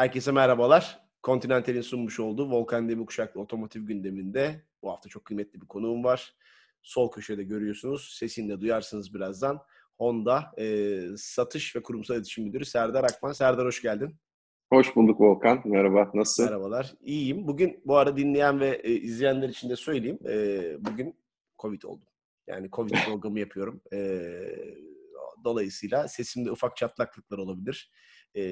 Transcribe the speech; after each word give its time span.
Herkese 0.00 0.32
merhabalar. 0.32 1.00
Continental'in 1.24 1.80
sunmuş 1.80 2.20
olduğu 2.20 2.50
Volkan 2.50 2.88
Demirkuşak'la 2.88 3.40
otomotiv 3.40 3.86
gündeminde 3.86 4.62
bu 4.82 4.90
hafta 4.90 5.08
çok 5.08 5.24
kıymetli 5.24 5.60
bir 5.60 5.66
konuğum 5.66 6.04
var. 6.04 6.34
Sol 6.82 7.10
köşede 7.10 7.42
görüyorsunuz. 7.42 8.14
Sesini 8.18 8.48
de 8.48 8.60
duyarsınız 8.60 9.14
birazdan. 9.14 9.62
Honda 9.98 10.52
e, 10.58 10.96
Satış 11.16 11.76
ve 11.76 11.82
Kurumsal 11.82 12.14
İletişim 12.14 12.44
Müdürü 12.44 12.64
Serdar 12.64 13.04
Akman. 13.04 13.32
Serdar 13.32 13.66
hoş 13.66 13.82
geldin. 13.82 14.16
Hoş 14.72 14.96
bulduk 14.96 15.20
Volkan. 15.20 15.62
Merhaba. 15.64 16.10
Nasılsın? 16.14 16.44
Merhabalar. 16.44 16.94
İyiyim. 17.00 17.46
Bugün 17.46 17.80
bu 17.84 17.96
ara 17.96 18.16
dinleyen 18.16 18.60
ve 18.60 18.80
e, 18.84 18.92
izleyenler 18.92 19.48
için 19.48 19.70
de 19.70 19.76
söyleyeyim. 19.76 20.18
E, 20.28 20.76
bugün 20.84 21.16
Covid 21.58 21.82
oldum. 21.82 22.08
Yani 22.46 22.70
Covid 22.70 22.94
programı 23.06 23.40
yapıyorum. 23.40 23.80
E, 23.92 24.20
dolayısıyla 25.44 26.08
sesimde 26.08 26.50
ufak 26.50 26.76
çatlaklıklar 26.76 27.38
olabilir. 27.38 27.90
E, 28.36 28.42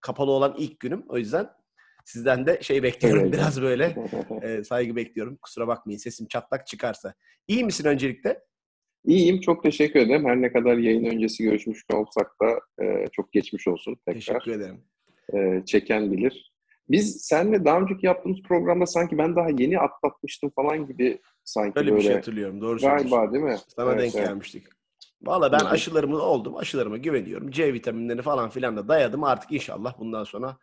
kapalı 0.00 0.30
olan 0.30 0.54
ilk 0.58 0.80
günüm. 0.80 1.04
O 1.08 1.18
yüzden 1.18 1.50
sizden 2.04 2.46
de 2.46 2.62
şey 2.62 2.82
bekliyorum 2.82 3.22
evet. 3.22 3.32
biraz 3.32 3.62
böyle 3.62 3.96
e, 4.42 4.64
saygı 4.64 4.96
bekliyorum. 4.96 5.36
Kusura 5.36 5.68
bakmayın 5.68 5.98
sesim 5.98 6.26
çatlak 6.26 6.66
çıkarsa. 6.66 7.14
İyi 7.48 7.64
misin 7.64 7.84
öncelikle? 7.84 8.40
İyiyim. 9.04 9.40
Çok 9.40 9.62
teşekkür 9.62 10.00
ederim. 10.00 10.24
Her 10.24 10.42
ne 10.42 10.52
kadar 10.52 10.76
yayın 10.76 11.04
öncesi 11.04 11.44
görüşmüş 11.44 11.84
olsak 11.92 12.30
da 12.42 12.60
e, 12.84 13.06
çok 13.12 13.32
geçmiş 13.32 13.68
olsun 13.68 13.96
tekrar. 14.06 14.14
Teşekkür 14.14 14.52
ederim. 14.52 14.84
E, 15.34 15.62
çeken 15.66 16.12
bilir. 16.12 16.50
Biz 16.90 17.20
seninle 17.20 17.64
daha 17.64 17.80
önceki 17.80 18.06
yaptığımız 18.06 18.42
programda 18.42 18.86
sanki 18.86 19.18
ben 19.18 19.36
daha 19.36 19.48
yeni 19.58 19.78
atlatmıştım 19.78 20.50
falan 20.50 20.86
gibi 20.86 21.20
sanki 21.44 21.78
Öyle 21.78 21.90
böyle. 21.90 22.00
bir 22.00 22.06
şey 22.06 22.14
hatırlıyorum. 22.14 22.60
Doğru 22.60 22.78
Galiba 22.78 22.98
söylüyorsun. 22.98 23.34
değil 23.34 23.44
mi? 23.44 23.56
Sana 23.76 23.92
evet, 23.92 24.02
denk 24.02 24.14
evet. 24.14 24.26
gelmiştik. 24.26 24.66
Valla 25.22 25.52
ben 25.52 25.58
aşılarımı 25.58 26.16
oldum. 26.16 26.56
Aşılarıma 26.56 26.96
güveniyorum. 26.96 27.50
C 27.50 27.72
vitaminlerini 27.72 28.22
falan 28.22 28.50
filan 28.50 28.76
da 28.76 28.88
dayadım. 28.88 29.24
Artık 29.24 29.52
inşallah 29.52 29.98
bundan 29.98 30.24
sonra 30.24 30.56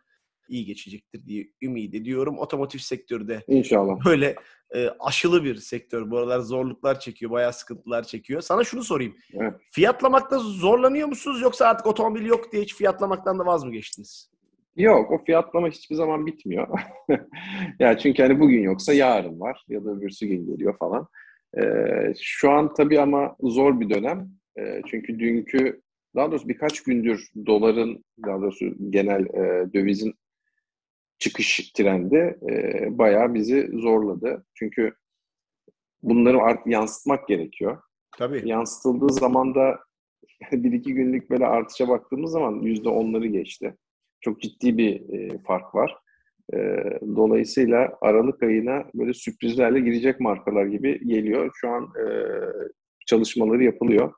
iyi 0.48 0.64
geçecektir 0.64 1.26
diye 1.26 1.46
ümit 1.62 1.94
ediyorum. 1.94 2.38
Otomotiv 2.38 2.78
sektörü 2.78 3.28
de 3.28 3.42
İnşallah. 3.48 4.04
böyle 4.06 4.34
e, 4.74 4.88
aşılı 5.00 5.44
bir 5.44 5.56
sektör. 5.56 6.10
Bu 6.10 6.18
aralar 6.18 6.40
zorluklar 6.40 7.00
çekiyor, 7.00 7.30
bayağı 7.30 7.52
sıkıntılar 7.52 8.02
çekiyor. 8.02 8.40
Sana 8.40 8.64
şunu 8.64 8.84
sorayım. 8.84 9.14
Evet. 9.34 9.54
Fiyatlamakta 9.70 10.38
zorlanıyor 10.38 11.08
musunuz 11.08 11.42
yoksa 11.42 11.66
artık 11.66 11.86
otomobil 11.86 12.26
yok 12.26 12.52
diye 12.52 12.62
hiç 12.62 12.74
fiyatlamaktan 12.74 13.38
da 13.38 13.46
vaz 13.46 13.64
mı 13.64 13.72
geçtiniz? 13.72 14.30
Yok, 14.76 15.10
o 15.10 15.24
fiyatlama 15.24 15.68
hiçbir 15.68 15.96
zaman 15.96 16.26
bitmiyor. 16.26 16.68
ya 17.78 17.98
çünkü 17.98 18.22
hani 18.22 18.40
bugün 18.40 18.62
yoksa 18.62 18.92
yarın 18.92 19.40
var 19.40 19.64
ya 19.68 19.84
da 19.84 19.90
öbürsü 19.90 20.26
gün 20.26 20.46
geliyor 20.46 20.78
falan. 20.78 21.08
Ee, 21.58 22.14
şu 22.20 22.50
an 22.50 22.74
tabii 22.74 23.00
ama 23.00 23.36
zor 23.40 23.80
bir 23.80 23.90
dönem. 23.90 24.28
Ee, 24.58 24.82
çünkü 24.86 25.18
dünkü, 25.18 25.80
daha 26.14 26.30
doğrusu 26.30 26.48
birkaç 26.48 26.82
gündür 26.82 27.28
doların, 27.46 28.04
daha 28.26 28.40
doğrusu 28.40 28.90
genel 28.90 29.20
e, 29.20 29.72
dövizin 29.72 30.14
çıkış 31.18 31.72
trendi 31.72 32.38
e, 32.50 32.86
bayağı 32.98 33.34
bizi 33.34 33.70
zorladı. 33.72 34.44
Çünkü 34.54 34.92
bunları 36.02 36.38
artık 36.38 36.66
yansıtmak 36.66 37.28
gerekiyor. 37.28 37.78
Tabii. 38.18 38.42
Yansıtıldığı 38.44 39.12
zaman 39.12 39.54
da 39.54 39.78
bir 40.52 40.72
iki 40.72 40.94
günlük 40.94 41.30
böyle 41.30 41.46
artışa 41.46 41.88
baktığımız 41.88 42.30
zaman 42.32 42.62
yüzde 42.62 42.88
onları 42.88 43.26
geçti. 43.26 43.76
Çok 44.20 44.40
ciddi 44.40 44.78
bir 44.78 45.12
e, 45.12 45.38
fark 45.38 45.74
var. 45.74 45.96
E, 46.54 46.58
dolayısıyla 47.16 47.98
Aralık 48.00 48.42
ayına 48.42 48.84
böyle 48.94 49.14
sürprizlerle 49.14 49.80
girecek 49.80 50.20
markalar 50.20 50.66
gibi 50.66 51.08
geliyor. 51.08 51.50
Şu 51.54 51.68
an 51.68 51.84
e, 51.84 52.06
çalışmaları 53.06 53.64
yapılıyor. 53.64 54.12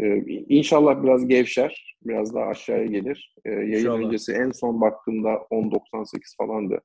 Ee, 0.00 0.16
inşallah 0.48 1.02
biraz 1.02 1.26
gevşer, 1.26 1.96
biraz 2.02 2.34
daha 2.34 2.44
aşağıya 2.44 2.86
gelir. 2.86 3.34
Ee, 3.44 3.50
yayın 3.50 3.72
inşallah. 3.72 3.98
öncesi 3.98 4.32
en 4.32 4.50
son 4.50 4.80
baktığımda 4.80 5.28
10.98 5.28 6.36
falandı. 6.36 6.80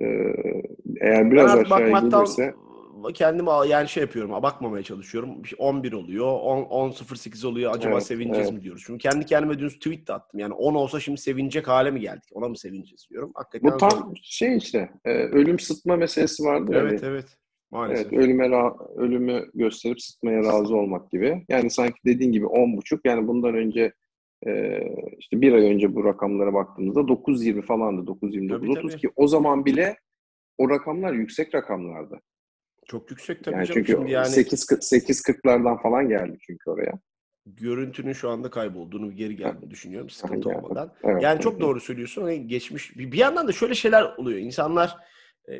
Ee, 0.00 0.04
eğer 1.00 1.30
biraz 1.30 1.56
ben 1.56 1.64
aşağıya 1.64 2.00
gelirse... 2.00 2.54
Kendimi 3.14 3.48
yani 3.68 3.88
şey 3.88 4.00
yapıyorum, 4.00 4.42
bakmamaya 4.42 4.82
çalışıyorum. 4.82 5.30
11 5.58 5.92
oluyor, 5.92 6.26
10, 6.26 6.62
10.08 6.90 7.46
oluyor. 7.46 7.74
Acaba 7.74 7.92
evet, 7.92 8.02
sevineceğiz 8.02 8.48
evet. 8.48 8.58
mi 8.58 8.64
diyoruz? 8.64 8.82
Çünkü 8.86 8.98
kendi 8.98 9.26
kendime 9.26 9.58
dün 9.58 9.68
tweet 9.68 10.08
de 10.08 10.12
attım. 10.12 10.40
Yani 10.40 10.54
10 10.54 10.74
olsa 10.74 11.00
şimdi 11.00 11.20
sevinecek 11.20 11.68
hale 11.68 11.90
mi 11.90 12.00
geldik? 12.00 12.30
Ona 12.32 12.48
mı 12.48 12.58
sevineceğiz 12.58 13.06
diyorum. 13.10 13.32
Hakikaten 13.34 13.72
Bu 13.72 13.76
tam 13.76 13.90
zor. 13.90 14.16
şey 14.22 14.56
işte, 14.56 14.90
e, 15.04 15.10
ölüm 15.10 15.58
sıtma 15.58 15.96
meselesi 15.96 16.44
vardı. 16.44 16.72
Evet, 16.74 17.02
yani. 17.02 17.12
evet. 17.12 17.36
Maalesef. 17.70 18.12
Evet, 18.12 18.22
ölüme 18.22 18.50
ölümü 18.96 19.50
gösterip 19.54 20.02
sıtmaya 20.02 20.44
razı 20.44 20.76
olmak 20.76 21.10
gibi. 21.10 21.44
Yani 21.48 21.70
sanki 21.70 21.98
dediğin 22.04 22.32
gibi 22.32 22.46
10.5 22.46 23.00
yani 23.04 23.28
bundan 23.28 23.54
önce 23.54 23.92
e, 24.46 24.82
işte 25.18 25.40
bir 25.40 25.52
ay 25.52 25.74
önce 25.74 25.94
bu 25.94 26.04
rakamlara 26.04 26.54
baktığımızda 26.54 27.00
9.20 27.00 27.62
falandı. 27.62 28.10
9.29 28.10 28.96
ki 28.96 29.10
o 29.16 29.26
zaman 29.26 29.64
bile 29.64 29.96
o 30.58 30.70
rakamlar 30.70 31.12
yüksek 31.12 31.54
rakamlardı. 31.54 32.20
Çok 32.86 33.10
yüksek 33.10 33.44
tabii 33.44 33.56
yani 33.56 33.66
canım. 33.66 33.80
Çünkü 33.80 33.92
Şimdi 33.92 34.10
yani 34.10 34.26
8 34.26 34.60
8.40'lardan 34.62 35.82
falan 35.82 36.08
geldi 36.08 36.38
çünkü 36.40 36.70
oraya. 36.70 36.92
Görüntünün 37.46 38.12
şu 38.12 38.30
anda 38.30 38.50
kaybolduğunu 38.50 39.12
geri 39.12 39.36
geldiğini 39.36 39.70
düşünüyorum 39.70 40.10
sıkıntı 40.10 40.48
olmadan. 40.48 40.92
Evet, 41.04 41.22
yani 41.22 41.40
çok 41.40 41.60
doğru 41.60 41.80
söylüyorsun. 41.80 42.22
Hani 42.22 42.46
geçmiş 42.46 42.96
bir 42.96 43.18
yandan 43.18 43.48
da 43.48 43.52
şöyle 43.52 43.74
şeyler 43.74 44.02
oluyor. 44.02 44.38
İnsanlar 44.38 44.96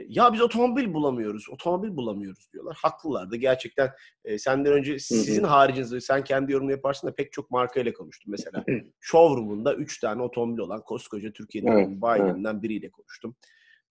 ya 0.08 0.32
biz 0.32 0.40
otomobil 0.40 0.92
bulamıyoruz, 0.92 1.50
otomobil 1.50 1.96
bulamıyoruz 1.96 2.52
diyorlar. 2.52 2.78
Haklılar 2.82 3.30
da 3.30 3.36
gerçekten 3.36 3.90
e, 4.24 4.38
senden 4.38 4.72
önce 4.72 4.98
sizin 4.98 5.44
haricinizde 5.44 6.00
sen 6.00 6.24
kendi 6.24 6.52
yorumunu 6.52 6.72
yaparsın 6.72 7.08
da 7.08 7.14
pek 7.14 7.32
çok 7.32 7.50
marka 7.50 7.80
ile 7.80 7.92
konuştum 7.92 8.32
mesela. 8.32 8.64
Showroom'unda 9.00 9.74
3 9.74 10.00
tane 10.00 10.22
otomobil 10.22 10.58
olan 10.58 10.84
koskoca 10.84 11.32
Türkiye'nin 11.32 11.70
evet, 11.72 11.88
bayilerinden 11.88 12.52
evet. 12.52 12.62
biriyle 12.62 12.90
konuştum. 12.90 13.36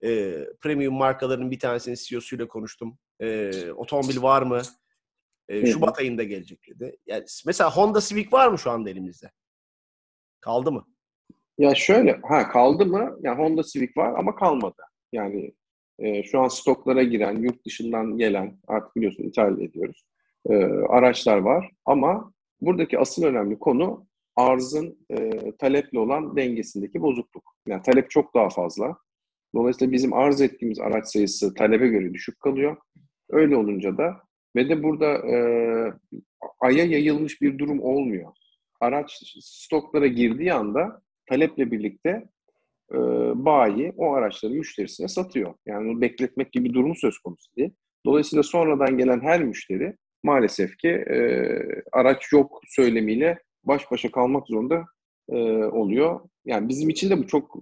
E, 0.03 0.35
premium 0.61 0.93
markaların 0.93 1.51
bir 1.51 1.59
tanesinin 1.59 1.95
CEO'suyla 1.95 2.47
konuştum. 2.47 2.97
E, 3.19 3.51
otomobil 3.71 4.21
var 4.21 4.41
mı? 4.41 4.61
E, 5.49 5.65
Şubat 5.65 5.99
ayında 5.99 6.23
gelecek 6.23 6.67
dedi. 6.67 6.97
Yani 7.05 7.25
mesela 7.45 7.71
Honda 7.71 8.01
Civic 8.01 8.31
var 8.31 8.47
mı 8.47 8.59
şu 8.59 8.71
anda 8.71 8.89
elimizde? 8.89 9.31
Kaldı 10.41 10.71
mı? 10.71 10.85
Ya 11.57 11.75
şöyle, 11.75 12.19
ha 12.23 12.49
kaldı 12.49 12.85
mı? 12.85 13.17
Yani 13.21 13.37
Honda 13.37 13.63
Civic 13.63 13.91
var 13.97 14.19
ama 14.19 14.35
kalmadı. 14.35 14.81
Yani 15.11 15.53
e, 15.99 16.23
şu 16.23 16.39
an 16.39 16.47
stoklara 16.47 17.03
giren, 17.03 17.35
yurt 17.35 17.65
dışından 17.65 18.17
gelen, 18.17 18.57
artık 18.67 18.95
biliyorsun 18.95 19.23
ithal 19.23 19.61
ediyoruz, 19.61 20.05
e, 20.49 20.55
araçlar 20.65 21.37
var. 21.37 21.71
Ama 21.85 22.33
buradaki 22.61 22.99
asıl 22.99 23.23
önemli 23.23 23.59
konu 23.59 24.05
arzın 24.35 24.97
e, 25.09 25.29
taleple 25.57 25.99
olan 25.99 26.35
dengesindeki 26.35 27.01
bozukluk. 27.01 27.55
Yani 27.67 27.81
talep 27.81 28.09
çok 28.09 28.35
daha 28.35 28.49
fazla. 28.49 28.97
Dolayısıyla 29.55 29.91
bizim 29.91 30.13
arz 30.13 30.41
ettiğimiz 30.41 30.79
araç 30.79 31.07
sayısı 31.07 31.53
talebe 31.53 31.87
göre 31.87 32.13
düşük 32.13 32.39
kalıyor. 32.39 32.77
Öyle 33.29 33.55
olunca 33.55 33.97
da 33.97 34.17
ve 34.55 34.69
de 34.69 34.83
burada 34.83 35.05
e, 35.05 35.35
aya 36.59 36.85
yayılmış 36.85 37.41
bir 37.41 37.57
durum 37.57 37.79
olmuyor. 37.79 38.31
Araç 38.79 39.23
stoklara 39.41 40.07
girdiği 40.07 40.53
anda 40.53 41.01
taleple 41.25 41.71
birlikte 41.71 42.29
e, 42.93 42.97
bayi 43.45 43.93
o 43.97 44.13
araçları 44.13 44.53
müşterisine 44.53 45.07
satıyor. 45.07 45.53
Yani 45.65 45.91
onu 45.91 46.01
bekletmek 46.01 46.51
gibi 46.51 46.69
bir 46.69 46.73
durum 46.73 46.95
söz 46.95 47.19
konusu 47.19 47.55
değil. 47.57 47.71
Dolayısıyla 48.05 48.43
sonradan 48.43 48.97
gelen 48.97 49.21
her 49.21 49.43
müşteri 49.43 49.95
maalesef 50.23 50.77
ki 50.77 50.87
e, 50.87 51.47
araç 51.91 52.31
yok 52.33 52.61
söylemiyle 52.67 53.39
baş 53.63 53.91
başa 53.91 54.11
kalmak 54.11 54.47
zorunda 54.47 54.85
e, 55.29 55.35
oluyor. 55.63 56.19
Yani 56.45 56.69
bizim 56.69 56.89
için 56.89 57.09
de 57.09 57.17
bu 57.17 57.27
çok 57.27 57.57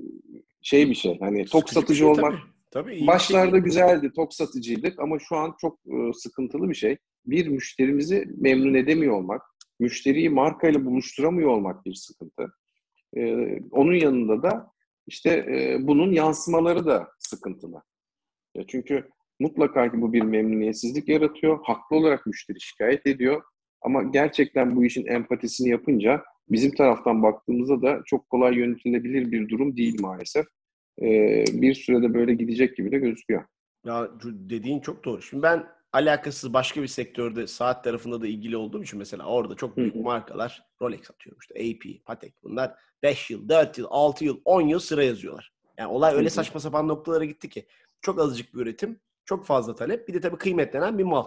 şey 0.62 0.90
bir 0.90 0.96
şey. 0.96 1.20
Hani 1.20 1.46
tok 1.46 1.70
satıcı 1.70 1.96
şey, 1.96 2.08
olmak 2.08 2.32
tabii. 2.32 2.58
Tabii, 2.72 3.08
başlarda 3.08 3.56
şey. 3.56 3.60
güzeldi, 3.60 4.12
tok 4.16 4.34
satıcıydık 4.34 5.00
ama 5.00 5.20
şu 5.20 5.36
an 5.36 5.56
çok 5.62 5.80
e, 5.86 6.14
sıkıntılı 6.14 6.70
bir 6.70 6.76
şey. 6.76 6.98
Bir 7.26 7.48
müşterimizi 7.48 8.26
memnun 8.38 8.74
edemiyor 8.74 9.14
olmak, 9.14 9.42
müşteriyi 9.80 10.30
markayla 10.30 10.86
buluşturamıyor 10.86 11.50
olmak 11.50 11.86
bir 11.86 11.94
sıkıntı. 11.94 12.54
E, 13.18 13.36
onun 13.72 13.94
yanında 13.94 14.44
da 14.44 14.72
işte 15.08 15.30
e, 15.30 15.88
bunun 15.88 16.12
yansımaları 16.12 16.86
da 16.86 17.08
sıkıntılı. 17.20 17.82
Ya 18.56 18.64
çünkü 18.68 19.10
mutlaka 19.40 19.92
ki 19.92 20.02
bu 20.02 20.14
bir 20.14 20.22
memnuniyetsizlik 20.22 21.10
yaratıyor. 21.10 21.60
Haklı 21.64 21.96
olarak 21.96 22.26
müşteri 22.26 22.62
şikayet 22.62 23.08
ediyor. 23.08 23.42
Ama 23.82 24.04
gerçekten 24.04 24.76
bu 24.76 24.86
işin 24.86 25.08
empatisini 25.08 25.70
yapınca 25.70 26.24
bizim 26.50 26.76
taraftan 26.76 27.24
baktığımızda 27.24 27.82
da 27.82 28.02
çok 28.06 28.30
kolay 28.30 28.56
yönetilebilir 28.56 29.32
bir 29.32 29.50
durum 29.50 29.78
değil 29.78 30.02
maalesef. 30.02 30.46
Ee, 31.02 31.44
bir 31.54 31.74
sürede 31.74 32.14
böyle 32.14 32.34
gidecek 32.34 32.78
gibi 32.78 32.92
de 32.92 32.98
gözüküyor. 32.98 33.44
Ya 33.86 34.10
dediğin 34.24 34.80
çok 34.80 35.06
doğru. 35.06 35.22
Şimdi 35.22 35.44
ben 35.44 35.66
alakasız 35.98 36.54
başka 36.54 36.82
bir 36.82 36.88
sektörde 36.88 37.48
saat 37.48 37.84
tarafında 37.84 38.22
da 38.22 38.28
ilgili 38.28 38.58
olduğum 38.58 38.84
için 38.84 39.00
mesela 39.00 39.26
orada 39.26 39.56
çok 39.56 39.78
büyük 39.78 39.96
markalar 39.96 40.66
Rolex 40.82 41.12
atıyorum 41.12 41.40
işte 41.42 41.56
AP, 41.56 42.06
Patek 42.06 42.44
bunlar 42.44 42.76
5 43.04 43.30
yıl, 43.30 43.50
4 43.50 43.78
yıl, 43.78 43.88
6 43.90 44.26
yıl, 44.26 44.42
10 44.46 44.62
yıl 44.62 44.80
sıra 44.80 45.04
yazıyorlar. 45.04 45.54
Yani 45.78 45.92
olay 45.92 46.16
öyle 46.16 46.30
saçma 46.30 46.60
sapan 46.60 46.88
noktalara 46.88 47.26
gitti 47.26 47.50
ki 47.50 47.68
çok 48.02 48.20
azıcık 48.20 48.54
bir 48.54 48.60
üretim, 48.60 49.00
çok 49.26 49.46
fazla 49.46 49.76
talep 49.76 50.08
bir 50.08 50.14
de 50.14 50.22
tabii 50.22 50.38
kıymetlenen 50.38 50.98
bir 50.98 51.04
mal. 51.04 51.26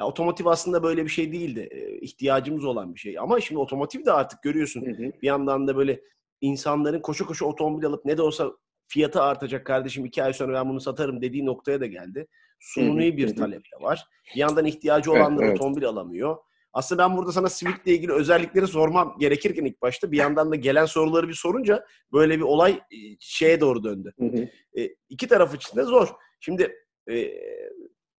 Yani 0.00 0.08
otomotiv 0.08 0.46
aslında 0.46 0.82
böyle 0.82 1.04
bir 1.04 1.10
şey 1.10 1.32
değildi. 1.32 1.68
E, 1.70 1.98
ihtiyacımız 1.98 2.64
olan 2.64 2.94
bir 2.94 3.00
şey. 3.00 3.18
Ama 3.18 3.40
şimdi 3.40 3.58
otomotiv 3.58 4.04
de 4.04 4.12
artık 4.12 4.42
görüyorsun. 4.42 4.86
Hı 4.86 4.90
hı. 4.90 5.12
Bir 5.22 5.26
yandan 5.26 5.68
da 5.68 5.76
böyle 5.76 6.00
insanların 6.40 7.00
koşu 7.00 7.26
koşu 7.26 7.44
otomobil 7.44 7.86
alıp 7.86 8.04
ne 8.04 8.16
de 8.18 8.22
olsa 8.22 8.52
fiyatı 8.88 9.22
artacak 9.22 9.66
kardeşim 9.66 10.04
iki 10.04 10.22
ay 10.22 10.32
sonra 10.32 10.52
ben 10.52 10.68
bunu 10.68 10.80
satarım 10.80 11.22
dediği 11.22 11.46
noktaya 11.46 11.80
da 11.80 11.86
geldi. 11.86 12.26
Suni 12.60 13.16
bir 13.16 13.36
talep 13.36 13.62
de 13.62 13.82
var. 13.82 14.04
Bir 14.34 14.40
yandan 14.40 14.64
ihtiyacı 14.64 15.12
olanlar 15.12 15.42
evet, 15.42 15.50
evet. 15.50 15.60
otomobil 15.60 15.86
alamıyor. 15.86 16.36
Aslında 16.72 17.02
ben 17.02 17.16
burada 17.16 17.32
sana 17.32 17.48
Civic'le 17.48 17.86
ilgili 17.86 18.12
özellikleri 18.12 18.66
sormam 18.66 19.16
gerekirken 19.20 19.64
ilk 19.64 19.82
başta 19.82 20.12
bir 20.12 20.16
yandan 20.16 20.50
da 20.50 20.56
gelen 20.56 20.84
soruları 20.84 21.28
bir 21.28 21.34
sorunca 21.34 21.86
böyle 22.12 22.36
bir 22.36 22.42
olay 22.42 22.72
e, 22.72 22.96
şeye 23.20 23.60
doğru 23.60 23.84
döndü. 23.84 24.12
Hı 24.18 24.24
hı. 24.24 24.48
E, 24.80 24.96
iki 25.08 25.28
taraf 25.28 25.54
için 25.54 25.76
de 25.76 25.82
zor. 25.82 26.08
Şimdi 26.40 26.76
e, 27.10 27.32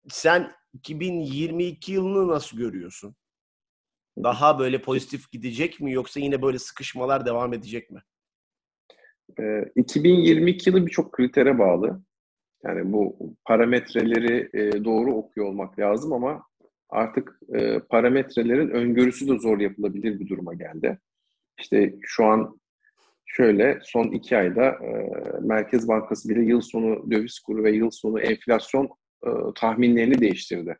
sen 0.09 0.51
2022 0.73 1.91
yılını 1.91 2.27
nasıl 2.27 2.57
görüyorsun? 2.57 3.15
Daha 4.23 4.59
böyle 4.59 4.81
pozitif 4.81 5.31
gidecek 5.31 5.79
mi 5.79 5.93
yoksa 5.93 6.19
yine 6.19 6.41
böyle 6.41 6.59
sıkışmalar 6.59 7.25
devam 7.25 7.53
edecek 7.53 7.91
mi? 7.91 8.01
2022 9.75 10.69
yılı 10.69 10.85
birçok 10.85 11.11
kritere 11.11 11.59
bağlı. 11.59 12.01
Yani 12.63 12.93
bu 12.93 13.17
parametreleri 13.45 14.49
doğru 14.85 15.13
okuyor 15.13 15.47
olmak 15.47 15.79
lazım 15.79 16.13
ama 16.13 16.43
artık 16.89 17.39
parametrelerin 17.89 18.69
öngörüsü 18.69 19.27
de 19.27 19.39
zor 19.39 19.59
yapılabilir 19.59 20.19
bir 20.19 20.27
duruma 20.27 20.53
geldi. 20.53 20.99
İşte 21.59 21.95
şu 22.01 22.25
an 22.25 22.59
şöyle 23.25 23.79
son 23.83 24.07
iki 24.07 24.37
ayda 24.37 24.77
Merkez 25.41 25.87
Bankası 25.87 26.29
bile 26.29 26.41
yıl 26.41 26.61
sonu 26.61 27.11
döviz 27.11 27.39
kuru 27.39 27.63
ve 27.63 27.71
yıl 27.71 27.91
sonu 27.91 28.19
enflasyon 28.19 28.89
tahminlerini 29.55 30.19
değiştirdi. 30.19 30.77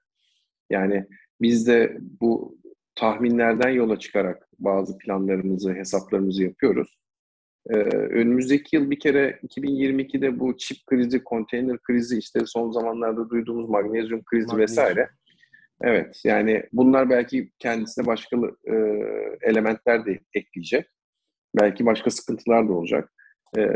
Yani 0.70 1.06
biz 1.42 1.68
de 1.68 1.98
bu 2.22 2.58
tahminlerden 2.96 3.70
yola 3.70 4.00
çıkarak 4.00 4.50
bazı 4.60 4.98
planlarımızı, 4.98 5.74
hesaplarımızı 5.74 6.44
yapıyoruz. 6.44 6.99
Ee, 7.70 7.74
önümüzdeki 7.94 8.76
yıl 8.76 8.92
bir 8.92 9.00
kere 9.00 9.40
2022'de 9.48 10.40
bu 10.40 10.58
çip 10.58 10.78
krizi, 10.88 11.24
konteyner 11.24 11.78
krizi, 11.78 12.18
işte 12.18 12.40
son 12.46 12.72
zamanlarda 12.72 13.30
duyduğumuz 13.30 13.70
magnezyum 13.70 14.24
krizi 14.24 14.48
magnezyum. 14.48 14.62
vesaire. 14.62 15.10
Evet, 15.82 16.22
yani 16.24 16.64
bunlar 16.74 17.10
belki 17.10 17.52
kendisine 17.60 18.06
başka 18.06 18.38
e, 18.66 18.76
elementler 19.42 20.06
de 20.06 20.20
ekleyecek. 20.34 20.88
Belki 21.60 21.86
başka 21.86 22.12
sıkıntılar 22.12 22.70
da 22.70 22.74
olacak. 22.74 23.14
Ee, 23.58 23.70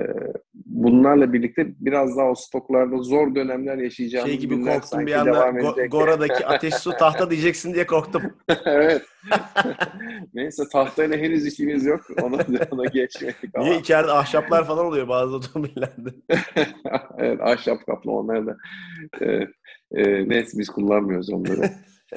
bunlarla 0.53 1.33
birlikte 1.33 1.67
biraz 1.79 2.17
daha 2.17 2.29
o 2.29 2.35
stoklarda 2.35 2.97
zor 2.97 3.35
dönemler 3.35 3.77
yaşayacağımız 3.77 4.31
şey 4.31 4.39
gibi 4.39 4.55
günler 4.55 4.73
korktum 4.73 5.05
bir 5.05 5.13
anda 5.13 5.31
Go- 5.31 5.87
Gora'daki 5.89 6.45
ateş 6.45 6.73
su 6.73 6.91
tahta 6.91 7.31
diyeceksin 7.31 7.73
diye 7.73 7.85
korktum. 7.85 8.21
evet. 8.65 9.01
Neyse 10.33 10.63
tahtayla 10.71 11.17
henüz 11.17 11.47
işimiz 11.47 11.85
yok. 11.85 12.01
Ona, 12.21 12.37
ona 12.71 12.85
geçmedik 12.85 13.55
ama. 13.55 13.65
Niye 13.65 13.79
içeride 13.79 14.11
ahşaplar 14.11 14.67
falan 14.67 14.85
oluyor 14.85 15.07
bazı 15.07 15.35
otomobillerde? 15.35 16.09
evet 17.17 17.41
ahşap 17.41 17.85
kaplı 17.85 18.11
onlar 18.11 18.47
da. 18.47 18.57
Ee, 19.21 19.47
e, 19.91 20.29
neyse 20.29 20.59
biz 20.59 20.69
kullanmıyoruz 20.69 21.29
onları. 21.29 21.61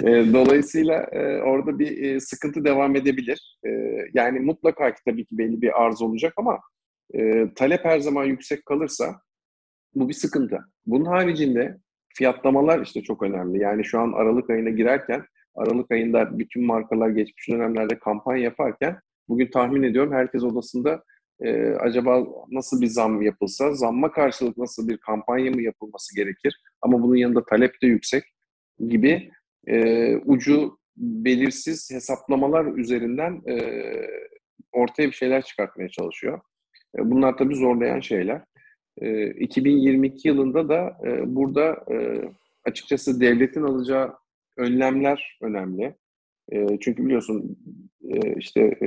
E, 0.02 0.32
dolayısıyla 0.32 0.94
e, 1.12 1.42
orada 1.42 1.78
bir 1.78 2.04
e, 2.04 2.20
sıkıntı 2.20 2.64
devam 2.64 2.96
edebilir. 2.96 3.58
E, 3.66 3.70
yani 4.14 4.40
mutlaka 4.40 4.94
ki 4.94 5.00
tabii 5.04 5.24
ki 5.24 5.38
belli 5.38 5.62
bir 5.62 5.82
arz 5.84 6.02
olacak 6.02 6.32
ama 6.36 6.58
e, 7.14 7.54
talep 7.54 7.84
her 7.84 8.00
zaman 8.00 8.24
yüksek 8.24 8.66
kalırsa 8.66 9.20
bu 9.94 10.08
bir 10.08 10.14
sıkıntı. 10.14 10.58
Bunun 10.86 11.04
haricinde 11.04 11.78
fiyatlamalar 12.14 12.82
işte 12.82 13.02
çok 13.02 13.22
önemli. 13.22 13.58
Yani 13.58 13.84
şu 13.84 14.00
an 14.00 14.12
Aralık 14.12 14.50
ayına 14.50 14.70
girerken 14.70 15.24
Aralık 15.54 15.90
ayında 15.90 16.38
bütün 16.38 16.66
markalar 16.66 17.08
geçmiş 17.08 17.48
dönemlerde 17.48 17.98
kampanya 17.98 18.42
yaparken 18.42 19.00
bugün 19.28 19.50
tahmin 19.50 19.82
ediyorum 19.82 20.12
herkes 20.12 20.42
odasında 20.42 21.02
e, 21.40 21.70
acaba 21.70 22.26
nasıl 22.50 22.80
bir 22.80 22.86
zam 22.86 23.22
yapılsa, 23.22 23.74
zamma 23.74 24.12
karşılık 24.12 24.56
nasıl 24.56 24.88
bir 24.88 24.96
kampanya 24.96 25.50
mı 25.50 25.62
yapılması 25.62 26.16
gerekir? 26.16 26.60
Ama 26.82 27.02
bunun 27.02 27.16
yanında 27.16 27.44
talep 27.44 27.82
de 27.82 27.86
yüksek 27.86 28.24
gibi 28.88 29.30
e, 29.66 30.16
ucu 30.16 30.78
belirsiz 30.96 31.90
hesaplamalar 31.90 32.64
üzerinden 32.64 33.42
e, 33.48 33.56
ortaya 34.72 35.06
bir 35.06 35.12
şeyler 35.12 35.42
çıkartmaya 35.42 35.88
çalışıyor. 35.88 36.40
E, 36.98 37.10
bunlar 37.10 37.36
tabii 37.36 37.54
zorlayan 37.54 38.00
şeyler. 38.00 38.42
2022 39.40 40.28
e, 40.28 40.32
yılında 40.32 40.68
da 40.68 40.96
e, 41.04 41.34
burada 41.36 41.84
açıkçası 42.64 43.20
devletin 43.20 43.62
alacağı 43.62 44.14
önlemler 44.56 45.38
önemli. 45.42 45.94
Çünkü 46.80 47.04
biliyorsun 47.04 47.58
işte 48.36 48.78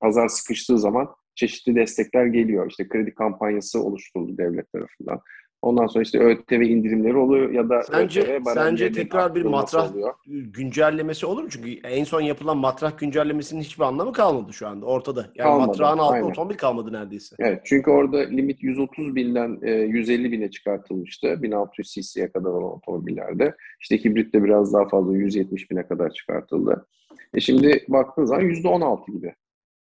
pazar 0.00 0.28
sıkıştığı 0.28 0.78
zaman 0.78 1.08
çeşitli 1.34 1.74
destekler 1.74 2.26
geliyor. 2.26 2.70
İşte 2.70 2.88
kredi 2.88 3.14
kampanyası 3.14 3.82
oluşturuldu 3.82 4.38
devlet 4.38 4.72
tarafından. 4.72 5.20
Ondan 5.64 5.86
sonra 5.86 6.02
işte 6.02 6.18
ÖTV 6.18 6.60
indirimleri 6.60 7.16
oluyor 7.16 7.50
ya 7.50 7.68
da 7.68 7.82
sence, 7.82 8.20
ÖTV 8.22 8.44
sence 8.54 8.92
tekrar 8.92 9.34
bir 9.34 9.42
matrah 9.42 9.92
oluyor. 9.92 10.14
güncellemesi 10.26 11.26
olur 11.26 11.42
mu? 11.42 11.48
Çünkü 11.50 11.70
en 11.84 12.04
son 12.04 12.20
yapılan 12.20 12.58
matrah 12.58 12.98
güncellemesinin 12.98 13.60
hiçbir 13.60 13.84
anlamı 13.84 14.12
kalmadı 14.12 14.52
şu 14.52 14.68
anda 14.68 14.86
ortada. 14.86 15.20
Yani 15.34 15.48
kalmadı, 15.48 15.66
matrahın 15.66 15.98
altında 15.98 16.14
aynen. 16.14 16.30
otomobil 16.30 16.56
kalmadı 16.56 16.92
neredeyse. 16.92 17.36
Evet 17.38 17.60
çünkü 17.64 17.90
orada 17.90 18.18
limit 18.18 18.62
130 18.62 19.14
binden 19.14 19.58
150 19.86 20.26
e, 20.26 20.32
bine 20.32 20.50
çıkartılmıştı. 20.50 21.42
1600 21.42 21.92
cc'ye 21.92 22.32
kadar 22.32 22.50
olan 22.50 22.72
otomobillerde. 22.72 23.54
İşte 23.80 24.04
hibrit 24.04 24.34
de 24.34 24.44
biraz 24.44 24.72
daha 24.72 24.88
fazla 24.88 25.16
170 25.16 25.70
bine 25.70 25.86
kadar 25.86 26.10
çıkartıldı. 26.10 26.86
E 27.34 27.40
şimdi 27.40 27.84
baktığınız 27.88 28.28
zaman 28.28 28.44
%16 28.44 29.12
gibi. 29.12 29.34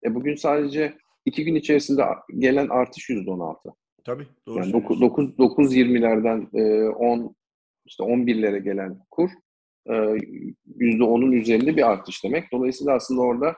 E 0.05 0.15
bugün 0.15 0.35
sadece 0.35 0.95
iki 1.25 1.45
gün 1.45 1.55
içerisinde 1.55 2.03
gelen 2.39 2.69
artış 2.69 3.11
%16. 3.11 3.57
Tabii. 4.05 4.27
Doğru 4.47 4.59
yani 4.59 4.73
9, 4.73 5.01
9, 5.01 5.39
9 5.39 5.77
20'lerden 5.77 6.49
e, 6.55 6.89
10 6.89 7.37
işte 7.87 8.05
11'lere 8.05 8.59
gelen 8.59 8.99
kur 9.11 9.31
e, 9.87 9.93
%10'un 9.93 11.33
üzerinde 11.33 11.77
bir 11.77 11.91
artış 11.91 12.25
demek. 12.25 12.53
Dolayısıyla 12.53 12.93
aslında 12.93 13.21
orada 13.21 13.57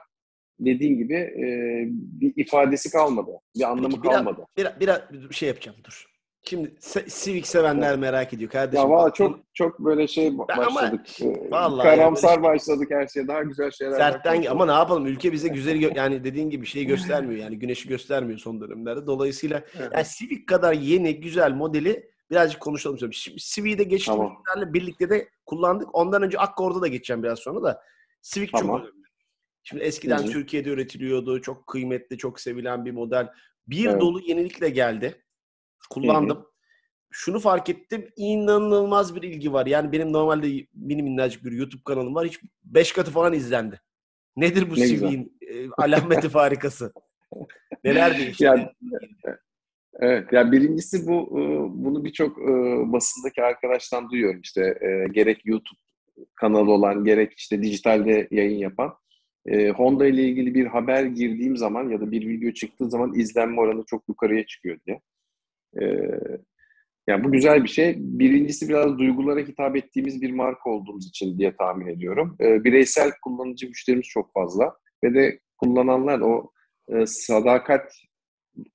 dediğin 0.59 0.97
gibi 0.97 1.13
e, 1.13 1.45
bir 1.91 2.33
ifadesi 2.35 2.91
kalmadı. 2.91 3.31
Bir 3.55 3.63
anlamı 3.63 3.89
Peki, 3.89 4.03
biraz, 4.03 4.15
kalmadı. 4.15 4.45
Biraz, 4.57 4.79
biraz, 4.79 5.01
bir 5.29 5.35
şey 5.35 5.47
yapacağım 5.47 5.77
dur. 5.83 6.14
Şimdi 6.49 6.73
Civic 7.07 7.43
sevenler 7.43 7.97
merak 7.97 8.33
ediyor 8.33 8.51
kardeşim. 8.51 8.89
Ya 8.89 8.89
valla 8.89 9.13
çok 9.13 9.39
çok 9.53 9.79
böyle 9.79 10.07
şey 10.07 10.37
başladık. 10.37 11.07
Ama, 11.21 11.31
e, 11.31 11.51
vallahi 11.51 11.83
karamsar 11.83 12.29
yani 12.29 12.43
başladık 12.43 12.87
her 12.91 13.07
şeye. 13.07 13.27
Daha 13.27 13.43
güzel 13.43 13.71
şeyler. 13.71 13.97
Sertten 13.97 14.45
ama 14.45 14.65
ne 14.65 14.71
yapalım 14.71 15.05
ülke 15.05 15.31
bize 15.31 15.47
güzel 15.47 15.95
yani 15.95 16.23
dediğin 16.23 16.49
gibi 16.49 16.65
şey 16.65 16.85
göstermiyor 16.85 17.43
yani 17.43 17.59
güneşi 17.59 17.89
göstermiyor 17.89 18.39
son 18.39 18.61
dönemlerde. 18.61 19.07
Dolayısıyla 19.07 19.63
evet. 19.77 19.91
yani 19.93 20.05
Civic 20.17 20.45
kadar 20.45 20.73
yeni 20.73 21.19
güzel 21.19 21.51
modeli 21.51 22.09
birazcık 22.31 22.61
konuşalım 22.61 22.95
istiyorum. 22.95 23.13
Şimdi 23.13 23.37
Civic'i 23.37 23.77
de 23.77 23.83
geçtiğimiz 23.83 24.29
tamam. 24.53 24.73
birlikte 24.73 25.09
de 25.09 25.29
kullandık. 25.45 25.95
Ondan 25.95 26.23
önce 26.23 26.37
Accord'a 26.37 26.81
da 26.81 26.87
geçeceğim 26.87 27.23
biraz 27.23 27.39
sonra 27.39 27.63
da. 27.63 27.81
Civic 28.21 28.49
tamam. 28.51 28.77
çok 28.77 28.89
önemli. 28.89 29.05
Şimdi 29.63 29.83
eskiden 29.83 30.17
Hı-hı. 30.17 30.31
Türkiye'de 30.31 30.69
üretiliyordu. 30.69 31.41
Çok 31.41 31.67
kıymetli, 31.67 32.17
çok 32.17 32.39
sevilen 32.39 32.85
bir 32.85 32.91
model. 32.91 33.29
Bir 33.67 33.85
evet. 33.85 34.01
dolu 34.01 34.19
yenilikle 34.19 34.69
geldi. 34.69 35.24
Kullandım. 35.89 36.37
Hı-hı. 36.37 36.45
Şunu 37.11 37.39
fark 37.39 37.69
ettim. 37.69 38.07
inanılmaz 38.15 39.15
bir 39.15 39.23
ilgi 39.23 39.53
var. 39.53 39.65
Yani 39.65 39.91
benim 39.91 40.13
normalde 40.13 40.67
mini 40.73 41.03
minnacık 41.03 41.45
bir 41.45 41.51
YouTube 41.51 41.81
kanalım 41.85 42.15
var. 42.15 42.27
Hiç 42.27 42.39
beş 42.63 42.91
katı 42.91 43.11
falan 43.11 43.33
izlendi. 43.33 43.81
Nedir 44.35 44.69
bu 44.69 44.75
ne 44.75 44.87
CV'nin 44.87 45.37
e, 45.41 45.69
alameti 45.77 46.29
farikası? 46.39 46.93
Neler 47.83 48.17
değişti? 48.17 48.43
Yani, 48.43 48.69
evet. 49.99 50.33
Ya 50.33 50.51
birincisi 50.51 51.07
bu 51.07 51.39
e, 51.39 51.41
bunu 51.83 52.05
birçok 52.05 52.39
e, 52.39 52.51
basındaki 52.93 53.43
arkadaştan 53.43 54.09
duyuyorum 54.09 54.41
işte 54.41 54.61
e, 54.61 55.07
gerek 55.11 55.45
YouTube 55.45 55.79
kanalı 56.35 56.71
olan 56.71 57.03
gerek 57.03 57.33
işte 57.37 57.61
dijitalde 57.61 58.27
yayın 58.31 58.57
yapan 58.57 58.93
Honda 59.75 60.07
ile 60.07 60.23
ilgili 60.23 60.55
bir 60.55 60.65
haber 60.65 61.03
girdiğim 61.03 61.57
zaman 61.57 61.89
ya 61.89 62.01
da 62.01 62.11
bir 62.11 62.27
video 62.27 62.51
çıktığı 62.51 62.89
zaman 62.89 63.13
izlenme 63.13 63.61
oranı 63.61 63.83
çok 63.85 64.09
yukarıya 64.09 64.45
çıkıyor 64.45 64.77
diye. 64.87 65.01
Yani 67.07 67.23
bu 67.23 67.31
güzel 67.31 67.63
bir 67.63 67.69
şey. 67.69 67.95
Birincisi 67.97 68.69
biraz 68.69 68.97
duygulara 68.99 69.39
hitap 69.39 69.75
ettiğimiz 69.75 70.21
bir 70.21 70.31
marka 70.31 70.69
olduğumuz 70.69 71.07
için 71.07 71.37
diye 71.37 71.55
tahmin 71.55 71.87
ediyorum. 71.87 72.35
bireysel 72.39 73.11
kullanıcı 73.21 73.67
müşterimiz 73.67 74.05
çok 74.05 74.33
fazla 74.33 74.73
ve 75.03 75.13
de 75.13 75.39
kullananlar 75.57 76.19
o 76.19 76.51
sadakat 77.05 77.93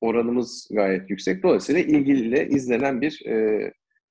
oranımız 0.00 0.68
gayet 0.72 1.10
yüksek. 1.10 1.42
Dolayısıyla 1.42 1.80
ilgiliyle 1.80 2.48
izlenen 2.48 3.00
bir 3.00 3.22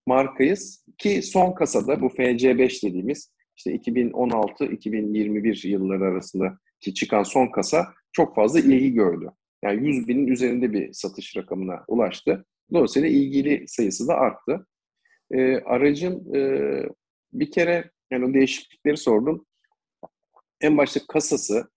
markayız 0.08 0.86
ki 0.98 1.22
son 1.22 1.51
kasada 1.51 2.01
bu 2.01 2.05
FC5 2.08 2.88
dediğimiz 2.88 3.34
işte 3.58 3.75
2016-2021 3.75 5.67
yılları 5.67 6.03
arasında 6.03 6.58
ki 6.79 6.93
çıkan 6.93 7.24
son 7.24 7.48
kasa 7.48 7.88
çok 8.12 8.36
fazla 8.36 8.60
ilgi 8.60 8.93
gördü. 8.93 9.29
Yani 9.63 9.88
100 9.88 10.08
binin 10.08 10.27
üzerinde 10.27 10.74
bir 10.74 10.93
satış 10.93 11.38
rakamına 11.38 11.84
ulaştı. 11.88 12.46
Dolayısıyla 12.73 13.09
ilgili 13.09 13.67
sayısı 13.67 14.07
da 14.07 14.15
arttı. 14.15 14.67
E, 15.31 15.57
aracın 15.57 16.35
e, 16.35 16.39
bir 17.33 17.51
kere 17.51 17.91
yani 18.11 18.25
o 18.25 18.33
değişiklikleri 18.33 18.97
sordum. 18.97 19.45
En 20.61 20.77
başta 20.77 20.99
kasası 21.07 21.69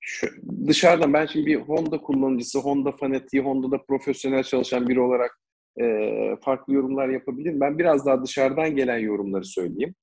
şu, 0.00 0.26
dışarıdan 0.66 1.12
ben 1.12 1.26
şimdi 1.26 1.46
bir 1.46 1.56
Honda 1.56 1.98
kullanıcısı, 1.98 2.58
Honda 2.58 2.92
fanatiği, 2.92 3.42
Honda'da 3.42 3.82
profesyonel 3.82 4.42
çalışan 4.42 4.88
biri 4.88 5.00
olarak 5.00 5.40
e, 5.80 5.84
farklı 6.44 6.74
yorumlar 6.74 7.08
yapabilirim. 7.08 7.60
Ben 7.60 7.78
biraz 7.78 8.06
daha 8.06 8.22
dışarıdan 8.22 8.76
gelen 8.76 8.98
yorumları 8.98 9.44
söyleyeyim. 9.44 9.94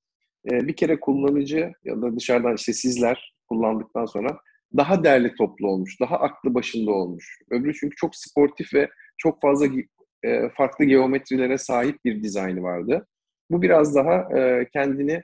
E, 0.51 0.67
bir 0.67 0.75
kere 0.75 0.99
kullanıcı 0.99 1.71
ya 1.83 2.01
da 2.01 2.15
dışarıdan 2.15 2.55
işte 2.55 2.73
sizler 2.73 3.33
kullandıktan 3.49 4.05
sonra 4.05 4.37
daha 4.77 5.03
değerli 5.03 5.35
toplu 5.35 5.67
olmuş, 5.67 5.99
daha 6.01 6.15
aklı 6.15 6.53
başında 6.53 6.91
olmuş. 6.91 7.39
Öbürü 7.51 7.73
çünkü 7.73 7.95
çok 7.95 8.15
sportif 8.15 8.73
ve 8.73 8.89
çok 9.21 9.41
fazla 9.41 9.67
e, 10.23 10.49
farklı 10.49 10.85
geometrilere 10.85 11.57
sahip 11.57 12.05
bir 12.05 12.23
dizaynı 12.23 12.63
vardı. 12.63 13.07
Bu 13.51 13.61
biraz 13.61 13.95
daha 13.95 14.39
e, 14.39 14.69
kendini 14.73 15.23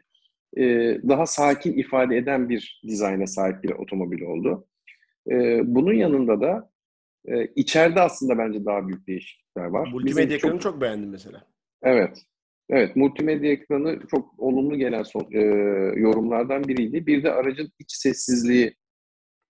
e, 0.57 0.63
daha 1.09 1.25
sakin 1.25 1.73
ifade 1.73 2.17
eden 2.17 2.49
bir 2.49 2.81
dizayna 2.87 3.27
sahip 3.27 3.63
bir 3.63 3.69
otomobil 3.71 4.21
oldu. 4.21 4.67
E, 5.31 5.61
bunun 5.75 5.93
yanında 5.93 6.41
da 6.41 6.69
e, 7.25 7.45
içeride 7.45 8.01
aslında 8.01 8.37
bence 8.37 8.65
daha 8.65 8.87
büyük 8.87 9.07
değişiklikler 9.07 9.65
var. 9.65 9.87
Multimedya 9.91 10.37
ekranı 10.37 10.51
çok, 10.51 10.61
çok 10.61 10.81
beğendim 10.81 11.09
mesela. 11.09 11.43
Evet. 11.83 12.17
Evet, 12.69 12.95
multimedya 12.95 13.51
ekranı 13.51 13.99
çok 14.11 14.39
olumlu 14.39 14.77
gelen 14.77 15.03
son, 15.03 15.27
e, 15.31 15.41
yorumlardan 15.99 16.63
biriydi. 16.63 17.07
Bir 17.07 17.23
de 17.23 17.31
aracın 17.31 17.71
iç 17.79 17.91
sessizliği 17.91 18.75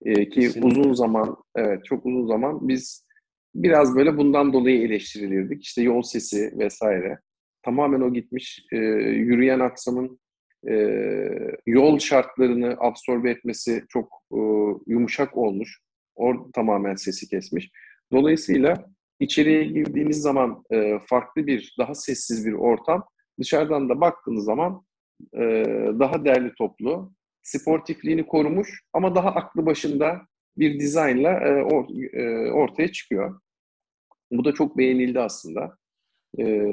e, 0.04 0.14
ki 0.14 0.40
Kesinlikle. 0.40 0.68
uzun 0.68 0.92
zaman, 0.92 1.36
evet 1.56 1.84
çok 1.84 2.06
uzun 2.06 2.26
zaman 2.26 2.68
biz 2.68 3.07
biraz 3.54 3.96
böyle 3.96 4.16
bundan 4.16 4.52
dolayı 4.52 4.82
eleştirilirdik. 4.82 5.64
İşte 5.64 5.82
yol 5.82 6.02
sesi 6.02 6.52
vesaire. 6.58 7.18
Tamamen 7.62 8.00
o 8.00 8.12
gitmiş. 8.12 8.66
E, 8.72 8.76
yürüyen 8.76 9.60
aksamın 9.60 10.20
e, 10.70 10.74
yol 11.66 11.98
şartlarını 11.98 12.76
absorbe 12.78 13.30
etmesi 13.30 13.84
çok 13.88 14.12
e, 14.32 14.38
yumuşak 14.86 15.36
olmuş. 15.36 15.80
Or 16.14 16.52
tamamen 16.52 16.94
sesi 16.94 17.28
kesmiş. 17.28 17.70
Dolayısıyla 18.12 18.84
içeriye 19.20 19.64
girdiğiniz 19.64 20.20
zaman 20.20 20.62
e, 20.70 20.98
farklı 21.06 21.46
bir, 21.46 21.74
daha 21.78 21.94
sessiz 21.94 22.46
bir 22.46 22.52
ortam. 22.52 23.04
Dışarıdan 23.40 23.88
da 23.88 24.00
baktığınız 24.00 24.44
zaman 24.44 24.82
e, 25.34 25.40
daha 25.98 26.24
değerli 26.24 26.52
toplu, 26.54 27.12
sportifliğini 27.42 28.26
korumuş 28.26 28.82
ama 28.92 29.14
daha 29.14 29.28
aklı 29.28 29.66
başında 29.66 30.20
bir 30.58 30.80
dizaynla 30.80 31.30
e, 31.30 31.62
or, 31.62 31.86
e, 32.12 32.52
ortaya 32.52 32.92
çıkıyor. 32.92 33.40
Bu 34.30 34.44
da 34.44 34.54
çok 34.54 34.78
beğenildi 34.78 35.20
aslında. 35.20 35.76
E, 36.38 36.64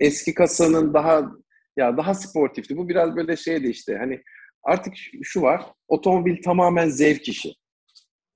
eski 0.00 0.34
kasanın 0.34 0.94
daha 0.94 1.32
ya 1.76 1.96
daha 1.96 2.14
sportifti. 2.14 2.76
Bu 2.76 2.88
biraz 2.88 3.16
böyle 3.16 3.36
şeydi 3.36 3.68
işte 3.68 3.96
hani 3.96 4.22
artık 4.62 4.94
şu 5.22 5.42
var. 5.42 5.62
Otomobil 5.88 6.42
tamamen 6.42 6.88
zevk 6.88 7.28
işi. 7.28 7.54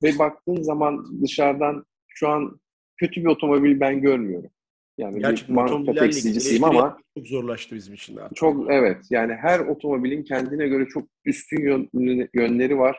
Ve 0.03 0.19
baktığın 0.19 0.63
zaman 0.63 1.23
dışarıdan 1.23 1.85
şu 2.09 2.29
an 2.29 2.61
kötü 2.97 3.21
bir 3.21 3.27
otomobil 3.27 3.81
ben 3.81 4.01
görmüyorum. 4.01 4.51
Yani 4.99 5.19
Gerçekten 5.19 5.57
bir 5.57 5.61
marka 5.63 5.95
tekstilcisiyim 5.95 6.65
ama 6.65 6.99
çok 7.19 7.27
zorlaştı 7.27 7.77
bizim 7.77 7.95
için 7.95 8.17
artık. 8.17 8.37
Çok 8.37 8.71
evet. 8.71 8.97
Yani 9.11 9.35
her 9.35 9.61
otomobilin 9.61 10.23
kendine 10.23 10.69
göre 10.69 10.87
çok 10.87 11.09
üstün 11.25 11.91
yönleri 12.35 12.79
var. 12.79 12.99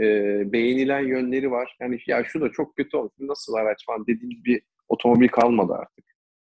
E, 0.00 0.42
beğenilen 0.52 1.00
yönleri 1.00 1.50
var. 1.50 1.76
Yani 1.80 1.98
ya 2.06 2.24
şu 2.24 2.40
da 2.40 2.52
çok 2.52 2.76
kötü 2.76 2.96
olmuş. 2.96 3.12
Nasıl 3.18 3.54
araç 3.54 3.86
falan 3.86 4.06
dediğimiz 4.06 4.44
bir 4.44 4.62
otomobil 4.88 5.28
kalmadı 5.28 5.72
artık. 5.72 6.04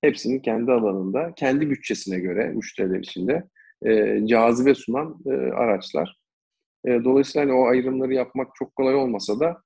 Hepsinin 0.00 0.40
kendi 0.40 0.72
alanında, 0.72 1.32
kendi 1.36 1.70
bütçesine 1.70 2.18
göre 2.18 2.48
müşteriler 2.48 2.98
içinde 2.98 3.44
e, 3.86 4.20
cazibe 4.26 4.74
sunan 4.74 5.18
e, 5.26 5.30
araçlar. 5.30 6.16
E, 6.86 7.04
dolayısıyla 7.04 7.46
hani 7.46 7.58
o 7.58 7.66
ayrımları 7.66 8.14
yapmak 8.14 8.48
çok 8.54 8.76
kolay 8.76 8.94
olmasa 8.94 9.40
da 9.40 9.62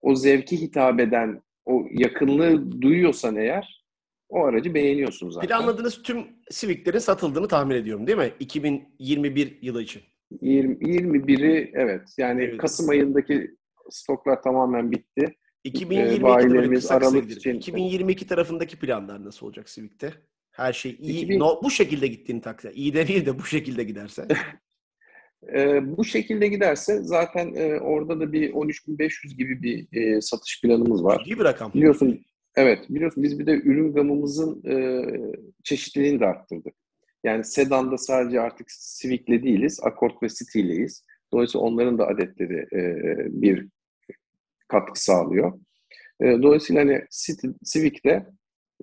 o 0.00 0.14
zevki 0.14 0.60
hitap 0.60 1.00
eden, 1.00 1.42
o 1.64 1.86
yakınlığı 1.90 2.82
duyuyorsan 2.82 3.36
eğer 3.36 3.84
o 4.28 4.44
aracı 4.44 4.74
beğeniyorsun 4.74 5.30
zaten. 5.30 5.48
Planladığınız 5.48 6.02
tüm 6.02 6.26
Civic'lerin 6.50 6.98
satıldığını 6.98 7.48
tahmin 7.48 7.74
ediyorum 7.74 8.06
değil 8.06 8.18
mi? 8.18 8.32
2021 8.40 9.58
yılı 9.62 9.82
için. 9.82 10.02
20, 10.40 10.74
21'i 10.74 11.70
evet. 11.74 12.14
Yani 12.18 12.42
evet. 12.42 12.58
Kasım 12.58 12.88
ayındaki 12.88 13.50
stoklar 13.90 14.42
tamamen 14.42 14.90
bitti. 14.90 15.36
2022'de 15.64 16.74
kısa 16.74 16.94
Aralık 16.94 17.28
kısa 17.28 17.38
için... 17.38 17.54
2022 17.54 18.26
tarafındaki 18.26 18.78
planlar 18.78 19.24
nasıl 19.24 19.46
olacak 19.46 19.66
Civic'te? 19.66 20.12
Her 20.50 20.72
şey 20.72 20.96
iyi. 21.00 21.18
2000... 21.18 21.38
No, 21.38 21.60
bu 21.62 21.70
şekilde 21.70 22.06
gittiğini 22.06 22.40
takdirde. 22.40 22.74
İyi 22.74 22.94
de 22.94 23.08
değil 23.08 23.26
de 23.26 23.38
bu 23.38 23.44
şekilde 23.44 23.84
giderse. 23.84 24.28
E, 25.54 25.80
bu 25.96 26.04
şekilde 26.04 26.48
giderse 26.48 27.02
zaten 27.02 27.54
e, 27.54 27.80
orada 27.80 28.20
da 28.20 28.32
bir 28.32 28.52
13.500 28.52 29.36
gibi 29.36 29.62
bir 29.62 30.00
e, 30.00 30.20
satış 30.20 30.60
planımız 30.62 31.04
var. 31.04 31.22
İyi 31.26 31.38
bir 31.38 31.44
rakam. 31.44 31.72
Biliyorsun, 31.74 32.20
evet 32.56 32.90
biliyorsun 32.90 33.22
biz 33.22 33.38
bir 33.38 33.46
de 33.46 33.52
ürün 33.52 33.92
gamımızın 33.92 34.62
e, 34.68 35.04
çeşitliliğini 35.64 36.20
de 36.20 36.26
arttırdık. 36.26 36.74
Yani 37.24 37.44
sedanda 37.44 37.98
sadece 37.98 38.40
artık 38.40 38.68
Civic'le 39.00 39.42
değiliz, 39.42 39.80
Accord 39.82 40.22
ve 40.22 40.28
City'leyiz. 40.28 41.04
Dolayısıyla 41.32 41.66
onların 41.66 41.98
da 41.98 42.06
adetleri 42.06 42.66
e, 42.72 42.82
bir 43.42 43.68
katkı 44.68 45.04
sağlıyor. 45.04 45.60
E, 46.20 46.26
dolayısıyla 46.42 46.82
hani 46.82 47.04
Civic'te 47.64 48.26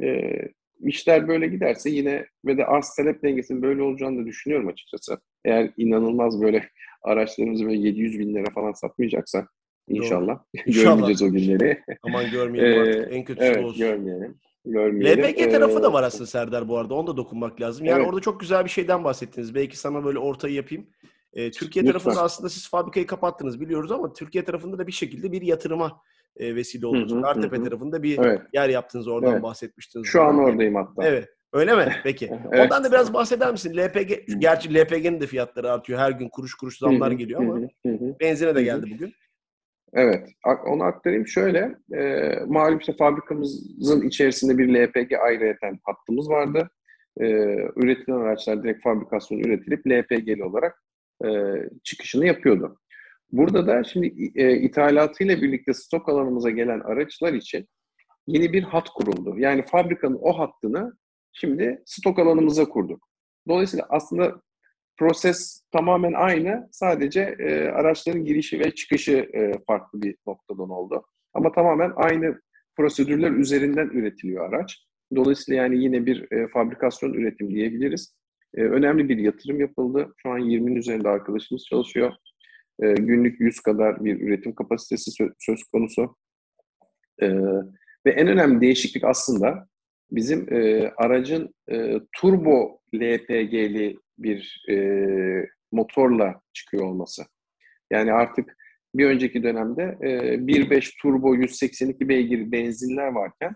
e, 0.01 0.31
işler 0.79 1.27
böyle 1.27 1.47
giderse 1.47 1.89
yine 1.89 2.25
ve 2.45 2.57
de 2.57 2.65
arz 2.65 2.95
talep 2.95 3.23
dengesinin 3.23 3.61
böyle 3.61 3.81
olacağını 3.81 4.21
da 4.21 4.25
düşünüyorum 4.25 4.67
açıkçası. 4.67 5.17
Eğer 5.45 5.71
inanılmaz 5.77 6.41
böyle 6.41 6.69
araçlarımızı 7.03 7.65
böyle 7.65 7.77
700 7.77 8.19
bin 8.19 8.35
lira 8.35 8.53
falan 8.53 8.71
satmayacaksa 8.71 9.47
inşallah 9.87 10.39
görmeyeceğiz 10.65 11.21
o 11.21 11.31
günleri. 11.31 11.83
Aman 12.03 12.31
görmeyelim 12.31 12.81
artık. 12.81 13.13
en 13.13 13.23
kötüsü 13.23 13.47
evet, 13.47 13.63
olsun. 13.63 13.79
görmeyelim. 13.79 14.39
Görmeyelim. 14.65 15.23
LPG 15.23 15.51
tarafı 15.51 15.83
da 15.83 15.93
var 15.93 16.03
aslında 16.03 16.25
Serdar 16.25 16.67
bu 16.67 16.77
arada. 16.77 16.93
Onu 16.93 17.07
da 17.07 17.17
dokunmak 17.17 17.61
lazım. 17.61 17.85
Yani 17.85 17.99
evet. 17.99 18.09
orada 18.09 18.21
çok 18.21 18.39
güzel 18.39 18.65
bir 18.65 18.69
şeyden 18.69 19.03
bahsettiniz. 19.03 19.55
Belki 19.55 19.77
sana 19.79 20.05
böyle 20.05 20.19
ortayı 20.19 20.53
yapayım. 20.53 20.87
Ee, 21.33 21.51
Türkiye 21.51 21.85
Lütfen. 21.85 21.99
tarafında 21.99 22.23
aslında 22.23 22.49
siz 22.49 22.69
fabrikayı 22.69 23.07
kapattınız 23.07 23.61
biliyoruz 23.61 23.91
ama 23.91 24.13
Türkiye 24.13 24.43
tarafında 24.43 24.79
da 24.79 24.87
bir 24.87 24.91
şekilde 24.91 25.31
bir 25.31 25.41
yatırıma 25.41 26.01
e, 26.37 26.55
vesile 26.55 26.87
oldunuz. 26.87 27.21
Kartepe 27.21 27.63
tarafında 27.63 28.03
bir 28.03 28.17
evet. 28.17 28.41
yer 28.53 28.69
yaptınız 28.69 29.07
oradan 29.07 29.31
evet. 29.33 29.43
bahsetmiştiniz. 29.43 30.07
Şu 30.07 30.21
an 30.21 30.37
oradayım 30.37 30.75
hatta. 30.75 31.03
Evet. 31.03 31.29
Öyle 31.53 31.75
mi? 31.75 31.95
Peki. 32.03 32.29
evet. 32.51 32.65
Ondan 32.65 32.83
da 32.83 32.91
biraz 32.91 33.13
bahseder 33.13 33.51
misin? 33.51 33.77
LPG, 33.77 34.11
gerçi 34.39 34.75
LPG'nin 34.75 35.21
de 35.21 35.27
fiyatları 35.27 35.71
artıyor. 35.71 35.99
Her 35.99 36.11
gün 36.11 36.29
kuruş 36.29 36.55
kuruş 36.55 36.77
zamlar 36.77 37.11
geliyor 37.11 37.41
ama 37.41 37.67
benzine 38.19 38.55
de 38.55 38.63
geldi 38.63 38.91
bugün. 38.93 39.13
Evet, 39.93 40.29
onu 40.67 40.83
aktarayım. 40.83 41.27
Şöyle, 41.27 41.75
e, 41.93 42.33
malum 42.47 42.77
işte 42.77 42.93
fabrikamızın 42.93 44.07
içerisinde 44.07 44.57
bir 44.57 44.73
LPG 44.73 45.13
ayrıyeten 45.13 45.79
hattımız 45.83 46.29
vardı. 46.29 46.69
E, 47.19 47.25
üretilen 47.75 48.15
araçlar 48.15 48.63
direkt 48.63 48.83
fabrikasyon 48.83 49.39
üretilip 49.39 49.87
LPG'li 49.87 50.43
olarak 50.43 50.83
e, 51.25 51.29
çıkışını 51.83 52.25
yapıyordu. 52.25 52.79
Burada 53.31 53.67
da 53.67 53.83
şimdi 53.83 54.31
e, 54.35 54.57
ithalatıyla 54.57 55.41
birlikte 55.41 55.73
stok 55.73 56.09
alanımıza 56.09 56.49
gelen 56.49 56.79
araçlar 56.79 57.33
için 57.33 57.67
yeni 58.27 58.53
bir 58.53 58.63
hat 58.63 58.89
kuruldu. 58.89 59.35
Yani 59.37 59.63
fabrikanın 59.65 60.19
o 60.21 60.39
hattını 60.39 60.93
şimdi 61.33 61.83
stok 61.85 62.19
alanımıza 62.19 62.65
kurduk. 62.65 63.07
Dolayısıyla 63.47 63.85
aslında 63.89 64.41
proses 64.99 65.61
tamamen 65.71 66.13
aynı. 66.13 66.69
Sadece 66.71 67.35
e, 67.39 67.67
araçların 67.67 68.25
girişi 68.25 68.59
ve 68.59 68.71
çıkışı 68.71 69.29
e, 69.33 69.51
farklı 69.67 70.01
bir 70.01 70.15
noktadan 70.27 70.69
oldu. 70.69 71.05
Ama 71.33 71.51
tamamen 71.51 71.91
aynı 71.95 72.41
prosedürler 72.77 73.31
üzerinden 73.31 73.87
üretiliyor 73.87 74.49
araç. 74.49 74.85
Dolayısıyla 75.15 75.63
yani 75.63 75.83
yine 75.83 76.05
bir 76.05 76.31
e, 76.31 76.47
fabrikasyon 76.47 77.13
üretim 77.13 77.49
diyebiliriz. 77.49 78.15
E, 78.55 78.61
önemli 78.61 79.09
bir 79.09 79.17
yatırım 79.17 79.59
yapıldı. 79.59 80.13
Şu 80.17 80.29
an 80.29 80.39
20'nin 80.39 80.75
üzerinde 80.75 81.09
arkadaşımız 81.09 81.65
çalışıyor. 81.65 82.13
E, 82.83 82.93
günlük 82.93 83.39
100 83.41 83.59
kadar 83.59 84.05
bir 84.05 84.21
üretim 84.21 84.55
kapasitesi 84.55 85.23
sö- 85.23 85.33
söz 85.39 85.63
konusu. 85.63 86.15
E, 87.21 87.29
ve 88.05 88.11
en 88.11 88.27
önemli 88.27 88.61
değişiklik 88.61 89.03
aslında 89.03 89.67
bizim 90.11 90.53
e, 90.53 90.91
aracın 90.97 91.53
e, 91.71 91.93
turbo 92.13 92.79
LPG'li 92.95 93.95
bir 94.17 94.65
e, 94.69 94.75
motorla 95.71 96.41
çıkıyor 96.53 96.85
olması. 96.85 97.23
Yani 97.91 98.13
artık 98.13 98.57
bir 98.95 99.05
önceki 99.05 99.43
dönemde 99.43 99.97
e, 100.01 100.07
1.5 100.07 101.01
turbo 101.01 101.35
182 101.35 102.09
beygir 102.09 102.51
benzinler 102.51 103.07
varken 103.07 103.55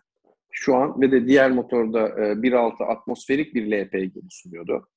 şu 0.51 0.75
an 0.75 1.01
ve 1.01 1.11
de 1.11 1.27
diğer 1.27 1.51
motorda 1.51 2.07
e, 2.07 2.21
1.6 2.33 2.83
atmosferik 2.83 3.55
bir 3.55 3.71
LPG 3.71 4.17
sunuyordu. 4.29 4.87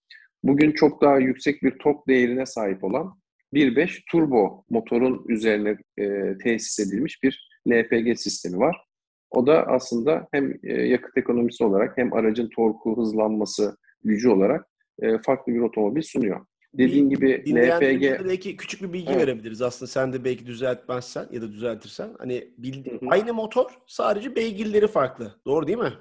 Bugün 0.42 0.72
çok 0.72 1.02
daha 1.02 1.18
yüksek 1.18 1.62
bir 1.62 1.78
tok 1.78 2.08
değerine 2.08 2.46
sahip 2.46 2.84
olan 2.84 3.20
1.5 3.54 4.02
turbo 4.10 4.64
motorun 4.70 5.24
üzerine 5.28 5.76
e, 5.98 6.38
tesis 6.38 6.80
edilmiş 6.80 7.22
bir 7.22 7.48
LPG 7.68 8.18
sistemi 8.18 8.58
var. 8.58 8.85
O 9.30 9.46
da 9.46 9.66
aslında 9.66 10.28
hem 10.32 10.54
e, 10.62 10.72
yakıt 10.72 11.18
ekonomisi 11.18 11.64
olarak 11.64 11.98
hem 11.98 12.12
aracın 12.12 12.48
torku, 12.48 12.96
hızlanması, 12.96 13.76
gücü 14.04 14.28
olarak 14.28 14.66
e, 15.02 15.18
farklı 15.18 15.54
bir 15.54 15.60
otomobil 15.60 16.02
sunuyor. 16.02 16.46
dediğin 16.74 17.08
gibi 17.08 17.54
LPG 17.54 18.24
belki 18.28 18.56
küçük 18.56 18.82
bir 18.82 18.92
bilgi 18.92 19.12
evet. 19.12 19.22
verebiliriz 19.22 19.62
aslında 19.62 19.90
sen 19.90 20.12
de 20.12 20.24
belki 20.24 20.46
düzeltmezsen 20.46 21.26
ya 21.32 21.42
da 21.42 21.52
düzeltirsen. 21.52 22.08
Hani 22.18 22.48
bildi, 22.58 23.00
aynı 23.08 23.34
motor 23.34 23.70
sadece 23.86 24.36
beygirleri 24.36 24.88
farklı. 24.88 25.34
Doğru 25.46 25.66
değil 25.66 25.78
mi? 25.78 25.92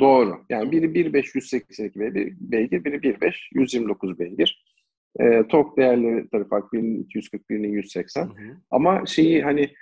Doğru. 0.00 0.40
Yani 0.50 0.70
biri 0.70 0.86
1.5 0.86 1.30
182 1.34 2.00
beygir, 2.40 2.84
biri 2.84 2.96
1.5 2.96 3.32
129 3.52 4.18
beygir. 4.18 4.64
E, 5.20 5.48
tork 5.48 5.76
değerleri 5.76 6.28
tabii 6.30 6.48
farklı. 6.48 6.78
Birinin 6.78 7.02
240, 7.02 7.50
birinin 7.50 7.72
180. 7.72 8.22
Hı 8.22 8.26
hı. 8.26 8.56
Ama 8.70 9.06
şeyi 9.06 9.42
hani 9.42 9.74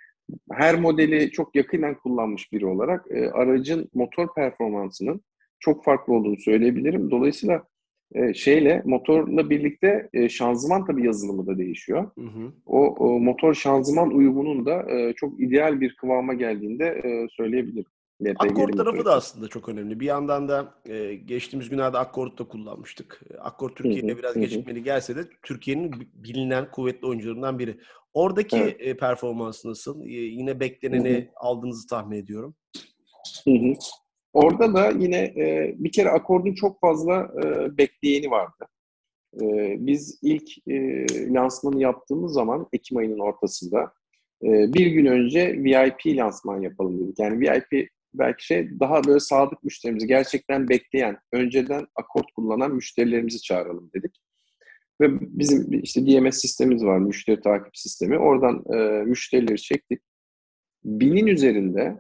her 0.53 0.81
modeli 0.81 1.31
çok 1.31 1.55
yakından 1.55 1.95
kullanmış 1.95 2.53
biri 2.53 2.67
olarak 2.67 3.07
e, 3.11 3.31
aracın 3.31 3.91
motor 3.95 4.35
performansının 4.35 5.21
çok 5.61 5.85
farklı 5.85 6.15
olduğunu 6.15 6.37
söyleyebilirim. 6.37 7.11
Dolayısıyla 7.11 7.65
e, 8.15 8.35
şeyle 8.35 8.83
motorla 8.85 9.51
birlikte 9.51 10.09
e, 10.13 10.29
şanzıman 10.29 10.85
tabii 10.85 11.07
yazılımı 11.07 11.47
da 11.47 11.59
değişiyor. 11.59 12.11
Hı 12.19 12.25
hı. 12.25 12.53
O, 12.67 12.87
o 12.87 13.21
motor 13.21 13.55
şanzıman 13.55 14.11
uyumunun 14.11 14.67
da 14.67 14.91
e, 14.91 15.13
çok 15.13 15.41
ideal 15.41 15.81
bir 15.81 15.97
kıvama 15.97 16.35
geldiğinde 16.35 16.85
e, 17.05 17.29
söyleyebilirim. 17.31 17.91
Akkor 18.37 18.73
tarafı 18.73 19.05
da 19.05 19.15
aslında 19.15 19.49
çok 19.49 19.69
önemli. 19.69 20.01
Bir 20.01 20.07
yandan 20.07 20.49
da 20.49 20.75
e, 20.87 21.15
geçtiğimiz 21.15 21.69
günlerde 21.69 21.99
Akkord'u 21.99 22.39
da 22.39 22.49
kullanmıştık. 22.49 23.21
Akkor 23.39 23.71
Türkiye'de 23.71 24.19
biraz 24.19 24.35
gecikmeli 24.35 24.83
gelse 24.83 25.17
de 25.17 25.21
Türkiye'nin 25.43 25.93
bilinen 26.15 26.71
kuvvetli 26.71 27.07
oyuncularından 27.07 27.59
biri. 27.59 27.79
Oradaki 28.15 28.57
evet. 28.57 28.77
e, 28.81 28.97
performans 28.97 29.65
nasıl? 29.65 30.05
E, 30.05 30.13
yine 30.13 30.61
bekleneni 30.61 31.15
hı 31.15 31.19
hı. 31.19 31.27
aldığınızı 31.37 31.89
tahmin 31.89 32.17
ediyorum. 32.17 32.55
Hı 33.45 33.51
hı. 33.51 33.73
Orada 34.33 34.75
da 34.75 34.91
yine 34.91 35.19
e, 35.19 35.75
bir 35.79 35.93
kere 35.93 36.09
akordun 36.09 36.55
çok 36.55 36.81
fazla 36.81 37.31
e, 37.45 37.77
bekleyeni 37.79 38.31
vardı. 38.31 38.67
E, 39.41 39.77
biz 39.79 40.19
ilk 40.23 40.69
e, 40.69 41.07
lansmanı 41.35 41.83
yaptığımız 41.83 42.33
zaman 42.33 42.69
Ekim 42.73 42.97
ayının 42.97 43.19
ortasında 43.19 43.93
e, 44.43 44.49
bir 44.75 44.87
gün 44.87 45.07
önce 45.07 45.65
VIP 45.65 46.07
lansman 46.07 46.61
yapalım 46.61 47.01
dedik. 47.01 47.19
Yani 47.19 47.41
VIP 47.41 47.89
belki 48.15 48.47
şey 48.47 48.81
daha 48.81 49.05
böyle 49.05 49.21
sadık 49.21 49.65
müşterimizi 49.65 50.07
gerçekten 50.07 50.69
bekleyen, 50.69 51.19
önceden 51.33 51.87
akort 51.95 52.33
kullanan 52.33 52.75
müşterilerimizi 52.75 53.43
çağıralım 53.43 53.91
dedik. 53.95 54.21
Ve 55.01 55.09
bizim 55.21 55.83
işte 55.83 56.07
DMS 56.07 56.41
sistemimiz 56.41 56.85
var, 56.85 56.99
müşteri 56.99 57.41
takip 57.41 57.77
sistemi. 57.77 58.19
Oradan 58.19 58.65
e, 58.75 59.05
müşterileri 59.05 59.61
çektik. 59.61 60.03
Binin 60.85 61.27
üzerinde 61.27 61.97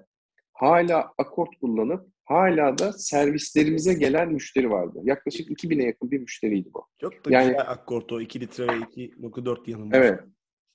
hala 0.53 1.13
akort 1.19 1.61
kullanıp 1.61 2.07
hala 2.25 2.79
da 2.79 2.93
servislerimize 2.93 3.95
gelen 3.95 4.33
müşteri 4.33 4.71
vardı. 4.71 5.01
Yaklaşık 5.03 5.51
2000'e 5.51 5.87
yakın 5.87 6.11
bir 6.11 6.19
müşteriydi 6.19 6.69
bu. 6.75 6.87
Çok 7.01 7.13
da 7.25 7.31
yani, 7.31 7.47
güzel 7.47 7.71
akort 7.71 8.13
o 8.13 8.21
2 8.21 8.41
litre 8.41 8.67
ve 8.67 8.73
2.4 8.73 9.71
yanında. 9.71 9.97
Evet. 9.97 10.21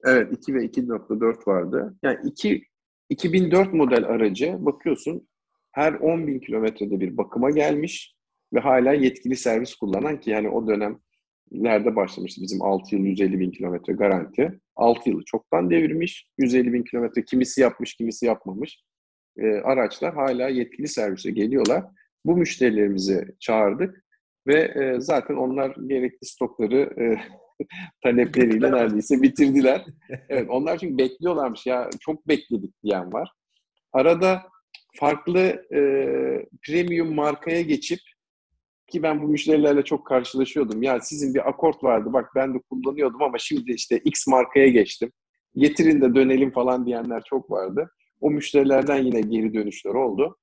Evet 0.05 0.33
2 0.33 0.53
ve 0.53 0.65
2.4 0.65 1.47
vardı. 1.47 1.95
Yani 2.03 2.17
2 2.23 2.63
2004 3.09 3.73
model 3.73 4.05
aracı 4.05 4.55
bakıyorsun 4.59 5.27
her 5.71 5.93
10 5.93 6.27
bin 6.27 6.39
kilometrede 6.39 6.99
bir 6.99 7.17
bakıma 7.17 7.49
gelmiş 7.49 8.15
ve 8.53 8.59
hala 8.59 8.93
yetkili 8.93 9.35
servis 9.35 9.75
kullanan 9.75 10.19
ki 10.19 10.29
yani 10.29 10.49
o 10.49 10.67
dönemlerde 10.67 11.95
başlamıştı 11.95 12.41
bizim 12.41 12.61
6 12.61 12.95
yıl 12.95 13.05
150 13.05 13.39
bin 13.39 13.51
kilometre 13.51 13.93
garanti. 13.93 14.59
6 14.75 15.09
yılı 15.09 15.23
çoktan 15.25 15.69
devirmiş. 15.69 16.29
150 16.37 16.73
bin 16.73 16.83
kilometre 16.83 17.25
kimisi 17.25 17.61
yapmış 17.61 17.95
kimisi 17.95 18.25
yapmamış 18.25 18.83
e, 19.37 19.47
araçlar 19.47 20.13
hala 20.13 20.49
yetkili 20.49 20.87
servise 20.87 21.31
geliyorlar. 21.31 21.83
Bu 22.25 22.37
müşterilerimizi 22.37 23.25
çağırdık 23.39 24.05
ve 24.47 24.59
e, 24.59 25.01
zaten 25.01 25.35
onlar 25.35 25.75
gerekli 25.87 26.27
stokları 26.27 26.93
e, 27.01 27.19
talepleriyle 28.03 28.71
neredeyse 28.71 29.21
bitirdiler. 29.21 29.85
Evet, 30.29 30.49
onlar 30.49 30.77
çünkü 30.77 30.97
bekliyorlarmış 30.97 31.65
ya 31.65 31.89
çok 31.99 32.27
bekledik 32.27 32.83
diyen 32.83 33.13
var. 33.13 33.31
Arada 33.93 34.43
farklı 34.95 35.39
e, 35.73 35.79
premium 36.67 37.15
markaya 37.15 37.61
geçip 37.61 37.99
ki 38.87 39.03
ben 39.03 39.21
bu 39.21 39.27
müşterilerle 39.27 39.83
çok 39.83 40.07
karşılaşıyordum. 40.07 40.83
Ya 40.83 41.01
sizin 41.01 41.33
bir 41.33 41.49
akort 41.49 41.83
vardı 41.83 42.13
bak 42.13 42.29
ben 42.35 42.53
de 42.53 42.59
kullanıyordum 42.69 43.21
ama 43.21 43.37
şimdi 43.37 43.71
işte 43.71 43.97
X 43.97 44.27
markaya 44.27 44.67
geçtim. 44.67 45.11
Getirin 45.55 46.01
de 46.01 46.15
dönelim 46.15 46.51
falan 46.51 46.85
diyenler 46.85 47.23
çok 47.29 47.51
vardı. 47.51 47.91
O 48.21 48.31
müşterilerden 48.31 49.03
yine 49.03 49.21
geri 49.21 49.53
dönüşler 49.53 49.93
oldu. 49.93 50.37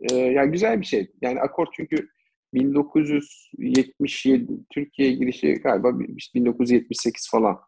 Ee, 0.00 0.16
yani 0.16 0.52
güzel 0.52 0.80
bir 0.80 0.86
şey. 0.86 1.10
Yani 1.22 1.40
akort 1.40 1.68
çünkü 1.72 2.08
1977 2.54 4.52
Türkiye'ye 4.70 5.14
girişi 5.14 5.54
galiba 5.54 5.98
1978 6.34 7.30
falan. 7.30 7.58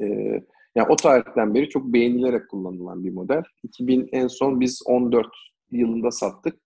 Ee, 0.00 0.42
yani 0.74 0.88
o 0.88 0.96
tarihten 0.96 1.54
beri 1.54 1.68
çok 1.68 1.84
beğenilerek 1.84 2.48
kullanılan 2.50 3.04
bir 3.04 3.12
model. 3.12 3.42
2000 3.62 4.08
en 4.12 4.26
son 4.26 4.60
biz 4.60 4.82
14 4.86 5.26
yılında 5.70 6.10
sattık. 6.10 6.60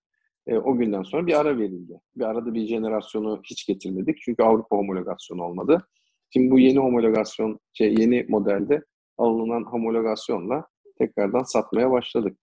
Ee, 0.47 0.57
o 0.57 0.77
günden 0.77 1.03
sonra 1.03 1.27
bir 1.27 1.39
ara 1.39 1.57
verildi. 1.57 1.99
Bir 2.15 2.23
arada 2.23 2.53
bir 2.53 2.67
jenerasyonu 2.67 3.41
hiç 3.43 3.67
getirmedik. 3.67 4.17
Çünkü 4.21 4.43
Avrupa 4.43 4.77
homologasyonu 4.77 5.43
olmadı. 5.43 5.87
Şimdi 6.29 6.51
bu 6.51 6.59
yeni 6.59 6.79
homologasyon, 6.79 7.59
şey, 7.73 7.95
yeni 7.97 8.25
modelde 8.29 8.83
alınan 9.17 9.63
homologasyonla 9.63 10.67
tekrardan 10.97 11.43
satmaya 11.43 11.91
başladık. 11.91 12.37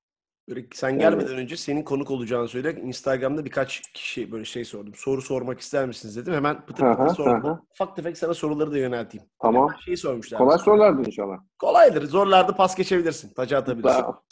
Böyle 0.48 0.66
sen 0.74 0.98
gelmeden 0.98 1.30
yani, 1.30 1.40
önce 1.40 1.57
senin 1.57 1.83
konuk 1.83 2.11
olacağını 2.11 2.48
söyle. 2.48 2.80
Instagram'da 2.83 3.44
birkaç 3.44 3.80
kişi 3.80 4.33
böyle 4.33 4.44
şey 4.44 4.64
sordum. 4.64 4.94
Soru 4.96 5.22
sormak 5.22 5.61
ister 5.61 5.87
misiniz 5.87 6.16
dedim. 6.16 6.35
Hemen 6.35 6.66
pıtır 6.66 6.96
pıtır 6.96 7.14
sordum. 7.14 7.46
Aha. 7.46 7.62
Ufak 7.70 7.96
tefek 7.96 8.18
sana 8.18 8.35
soruları 8.35 8.72
da 8.72 8.78
yönelteyim. 8.78 9.26
Tamam. 9.42 9.68
Hemen 9.68 9.80
şeyi 9.80 9.96
sormuşlar. 9.96 10.38
Kolay 10.38 10.59
sorulardı 10.59 11.02
inşallah. 11.07 11.38
Kolaydır. 11.59 12.07
Zorlarda 12.07 12.57
pas 12.57 12.76
geçebilirsin. 12.76 13.35
Taca 13.35 13.59
atabilirsin. 13.59 14.00
Tamam. 14.00 14.22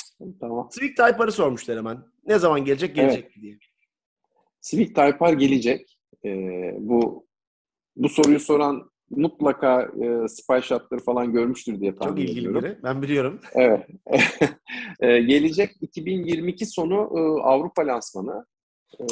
tamam. 0.40 0.68
Civic 0.74 0.94
Type-R'ı 0.94 1.32
sormuşlar 1.32 1.78
hemen. 1.78 1.98
Ne 2.26 2.38
zaman 2.38 2.64
gelecek? 2.64 2.96
Gelecek 2.96 3.24
evet. 3.24 3.42
diye. 3.42 3.58
Civic 4.62 4.86
Type-R 4.86 5.34
gelecek. 5.34 5.98
Ee, 6.24 6.74
bu 6.78 7.26
bu 7.96 8.08
soruyu 8.08 8.40
soran 8.40 8.91
mutlaka 9.16 9.82
e, 9.82 10.28
spy 10.28 10.60
shotları 10.62 11.00
falan 11.00 11.32
görmüştür 11.32 11.80
diye 11.80 11.94
tahmin 11.94 12.26
Çok 12.26 12.30
ediyorum. 12.30 12.54
Çok 12.54 12.62
ilgili 12.62 12.74
biri. 12.74 12.82
Ben 12.82 13.02
biliyorum. 13.02 13.40
Evet. 13.54 13.86
e, 15.00 15.18
gelecek 15.20 15.70
2022 15.80 16.66
sonu 16.66 16.94
e, 16.94 17.42
Avrupa 17.42 17.86
lansmanı. 17.86 18.46
E, 19.00 19.06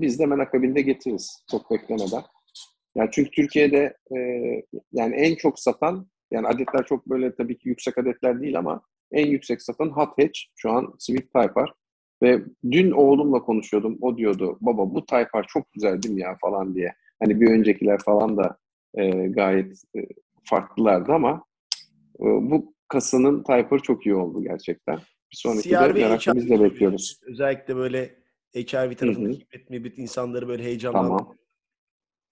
biz 0.00 0.18
de 0.18 0.22
hemen 0.22 0.38
akabinde 0.38 0.82
getiririz. 0.82 1.44
Çok 1.50 1.70
beklemeden. 1.70 2.22
Yani 2.94 3.08
çünkü 3.12 3.30
Türkiye'de 3.30 3.96
e, 4.16 4.18
yani 4.92 5.14
en 5.14 5.34
çok 5.34 5.58
satan 5.58 6.06
yani 6.30 6.46
adetler 6.46 6.86
çok 6.86 7.06
böyle 7.06 7.34
tabii 7.34 7.58
ki 7.58 7.68
yüksek 7.68 7.98
adetler 7.98 8.40
değil 8.40 8.58
ama 8.58 8.82
en 9.12 9.26
yüksek 9.26 9.62
satan 9.62 9.88
hot 9.88 10.18
hatch 10.18 10.40
şu 10.56 10.70
an 10.70 10.94
Civic 10.98 11.22
Type 11.22 11.60
R. 11.60 11.66
Ve 12.22 12.42
dün 12.70 12.90
oğlumla 12.90 13.42
konuşuyordum. 13.42 13.98
O 14.00 14.16
diyordu 14.16 14.58
baba 14.60 14.94
bu 14.94 15.06
Type 15.06 15.30
R 15.36 15.42
çok 15.48 15.72
güzel 15.72 16.02
değil 16.02 16.14
mi 16.14 16.20
ya 16.20 16.36
falan 16.40 16.74
diye. 16.74 16.94
Hani 17.22 17.40
bir 17.40 17.50
öncekiler 17.50 17.98
falan 17.98 18.36
da 18.36 18.58
e, 18.94 19.10
gayet 19.10 19.82
e, 19.96 20.00
farklılardı 20.44 21.12
ama 21.12 21.44
e, 22.20 22.24
bu 22.24 22.74
kasanın 22.88 23.42
Typer 23.42 23.78
çok 23.78 24.06
iyi 24.06 24.14
oldu 24.14 24.42
gerçekten. 24.42 24.96
Bir 25.32 25.36
sonraki 25.36 25.68
CR 25.68 25.94
de 25.94 26.02
merakla 26.02 26.34
biz 26.34 26.50
de 26.50 26.60
bekliyoruz. 26.60 27.20
Özellikle 27.26 27.76
böyle 27.76 28.14
HRV 28.54 28.94
tarafındaki 28.94 29.40
hibrit 29.40 29.70
mibrit 29.70 29.98
insanları 29.98 30.48
böyle 30.48 30.62
heyecanlandı. 30.62 31.08
Tamam. 31.08 31.36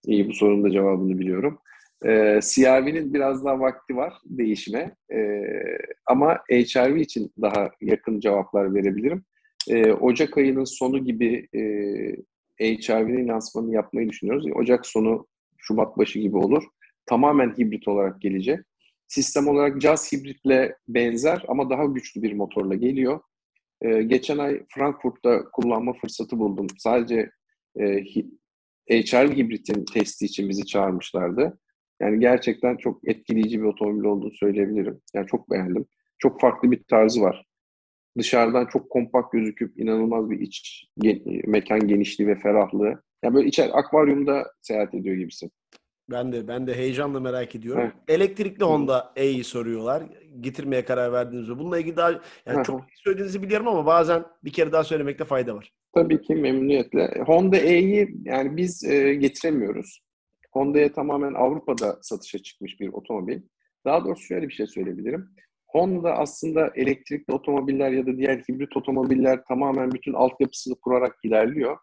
İyi 0.06 0.28
bu 0.28 0.32
sorunun 0.32 0.64
da 0.64 0.70
cevabını 0.70 1.18
biliyorum. 1.18 1.58
Ee, 2.04 2.40
CRV'nin 2.42 3.14
biraz 3.14 3.44
daha 3.44 3.60
vakti 3.60 3.96
var 3.96 4.12
değişime. 4.24 4.96
Ee, 5.12 5.42
ama 6.06 6.38
HRV 6.50 6.96
için 6.96 7.32
daha 7.42 7.70
yakın 7.80 8.20
cevaplar 8.20 8.74
verebilirim. 8.74 9.24
Ee, 9.68 9.92
Ocak 9.92 10.38
ayının 10.38 10.64
sonu 10.64 11.04
gibi 11.04 11.48
e, 11.54 11.60
HRV'nin 12.60 13.28
lansmanını 13.28 13.74
yapmayı 13.74 14.08
düşünüyoruz. 14.08 14.46
Ocak 14.54 14.86
sonu 14.86 15.26
Şubat 15.70 15.98
başı 15.98 16.18
gibi 16.18 16.36
olur. 16.36 16.64
Tamamen 17.06 17.50
hibrit 17.58 17.88
olarak 17.88 18.20
gelecek. 18.20 18.60
Sistem 19.08 19.48
olarak 19.48 19.80
Jazz 19.80 20.12
hibritle 20.12 20.76
benzer 20.88 21.44
ama 21.48 21.70
daha 21.70 21.84
güçlü 21.84 22.22
bir 22.22 22.32
motorla 22.32 22.74
geliyor. 22.74 23.20
Ee, 23.82 24.02
geçen 24.02 24.38
ay 24.38 24.62
Frankfurt'ta 24.68 25.44
kullanma 25.52 25.92
fırsatı 25.92 26.38
buldum. 26.38 26.66
Sadece 26.78 27.30
e, 27.80 28.04
HR 28.90 29.36
hibritin 29.36 29.84
testi 29.84 30.24
için 30.24 30.48
bizi 30.48 30.66
çağırmışlardı. 30.66 31.58
Yani 32.00 32.20
gerçekten 32.20 32.76
çok 32.76 33.08
etkileyici 33.08 33.60
bir 33.60 33.66
otomobil 33.66 34.04
olduğunu 34.04 34.32
söyleyebilirim. 34.32 35.00
Yani 35.14 35.26
çok 35.26 35.50
beğendim. 35.50 35.86
Çok 36.18 36.40
farklı 36.40 36.70
bir 36.70 36.84
tarzı 36.84 37.20
var. 37.20 37.46
Dışarıdan 38.18 38.66
çok 38.66 38.90
kompakt 38.90 39.32
gözüküp 39.32 39.80
inanılmaz 39.80 40.30
bir 40.30 40.40
iç 40.40 40.86
mekan 41.46 41.88
genişliği 41.88 42.28
ve 42.28 42.38
ferahlığı. 42.38 43.02
Yani 43.22 43.34
böyle 43.34 43.48
içer 43.48 43.70
akvaryumda 43.72 44.52
seyahat 44.62 44.94
ediyor 44.94 45.16
gibisin. 45.16 45.52
Ben 46.10 46.32
de 46.32 46.48
ben 46.48 46.66
de 46.66 46.74
heyecanla 46.74 47.20
merak 47.20 47.54
ediyorum. 47.54 47.82
Evet. 47.82 47.94
Elektrikli 48.08 48.64
Honda 48.64 49.12
E'yi 49.16 49.44
soruyorlar. 49.44 50.02
Getirmeye 50.40 50.84
karar 50.84 51.12
verdiğinizde. 51.12 51.58
Bununla 51.58 51.78
ilgili 51.78 51.96
daha 51.96 52.20
yani 52.46 52.64
çok 52.64 52.80
söylediğinizi 52.94 53.42
biliyorum 53.42 53.68
ama 53.68 53.86
bazen 53.86 54.24
bir 54.44 54.52
kere 54.52 54.72
daha 54.72 54.84
söylemekte 54.84 55.24
fayda 55.24 55.54
var. 55.54 55.72
Tabii 55.94 56.22
ki 56.22 56.34
memnuniyetle. 56.34 57.22
Honda 57.26 57.56
E'yi 57.56 58.08
yani 58.24 58.56
biz 58.56 58.84
e, 58.84 59.14
getiremiyoruz. 59.14 60.00
Honda'ya 60.52 60.92
tamamen 60.92 61.34
Avrupa'da 61.34 61.98
satışa 62.02 62.38
çıkmış 62.38 62.80
bir 62.80 62.88
otomobil. 62.88 63.40
Daha 63.84 64.04
doğrusu 64.04 64.22
şöyle 64.22 64.48
bir 64.48 64.54
şey 64.54 64.66
söyleyebilirim. 64.66 65.28
Honda 65.66 66.12
aslında 66.12 66.70
elektrikli 66.74 67.32
otomobiller 67.32 67.90
ya 67.90 68.06
da 68.06 68.16
diğer 68.16 68.38
hibrit 68.38 68.76
otomobiller 68.76 69.44
tamamen 69.44 69.92
bütün 69.92 70.12
altyapısını 70.12 70.74
kurarak 70.74 71.16
ilerliyor. 71.24 71.76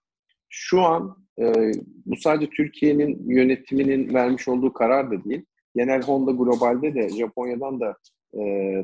Şu 0.49 0.81
an 0.81 1.17
e, 1.39 1.71
bu 2.05 2.15
sadece 2.15 2.49
Türkiye'nin 2.49 3.29
yönetiminin 3.29 4.13
vermiş 4.13 4.47
olduğu 4.47 4.73
karar 4.73 5.11
da 5.11 5.23
değil. 5.23 5.45
Genel 5.75 6.01
Honda 6.01 6.31
globalde 6.31 6.95
de 6.95 7.09
Japonya'dan 7.09 7.79
da 7.79 7.97
e, 8.33 8.41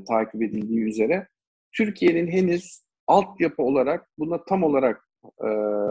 takip 0.07 0.41
edildiği 0.41 0.83
üzere 0.83 1.27
Türkiye'nin 1.71 2.27
henüz 2.27 2.83
altyapı 3.07 3.63
olarak 3.63 4.09
buna 4.17 4.43
tam 4.43 4.63
olarak 4.63 5.09
e, 5.43 5.47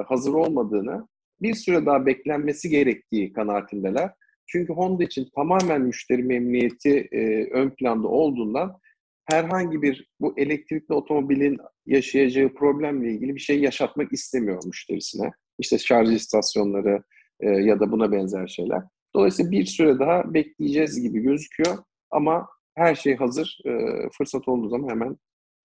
hazır 0.06 0.32
olmadığını, 0.32 1.08
bir 1.42 1.54
süre 1.54 1.86
daha 1.86 2.06
beklenmesi 2.06 2.68
gerektiği 2.68 3.32
kanaatindeler. 3.32 4.10
Çünkü 4.46 4.72
Honda 4.72 5.04
için 5.04 5.28
tamamen 5.34 5.82
müşteri 5.82 6.22
memnuniyeti 6.22 7.08
e, 7.12 7.50
ön 7.50 7.70
planda 7.70 8.08
olduğundan 8.08 8.78
herhangi 9.24 9.82
bir 9.82 10.08
bu 10.20 10.34
elektrikli 10.36 10.92
otomobilin 10.92 11.58
yaşayacağı 11.86 12.48
problemle 12.48 13.12
ilgili 13.12 13.34
bir 13.34 13.40
şey 13.40 13.60
yaşatmak 13.60 14.12
istemiyor 14.12 14.62
müşterisine. 14.66 15.30
İşte 15.58 15.78
şarj 15.78 16.12
istasyonları 16.12 17.02
e, 17.40 17.48
ya 17.48 17.80
da 17.80 17.92
buna 17.92 18.12
benzer 18.12 18.46
şeyler. 18.46 18.82
Dolayısıyla 19.14 19.50
bir 19.50 19.66
süre 19.66 19.98
daha 19.98 20.34
bekleyeceğiz 20.34 21.00
gibi 21.02 21.20
gözüküyor 21.20 21.78
ama 22.10 22.48
her 22.74 22.94
şey 22.94 23.16
hazır. 23.16 23.58
E, 23.64 23.70
fırsat 24.18 24.48
olduğu 24.48 24.68
zaman 24.68 24.88
hemen 24.88 25.16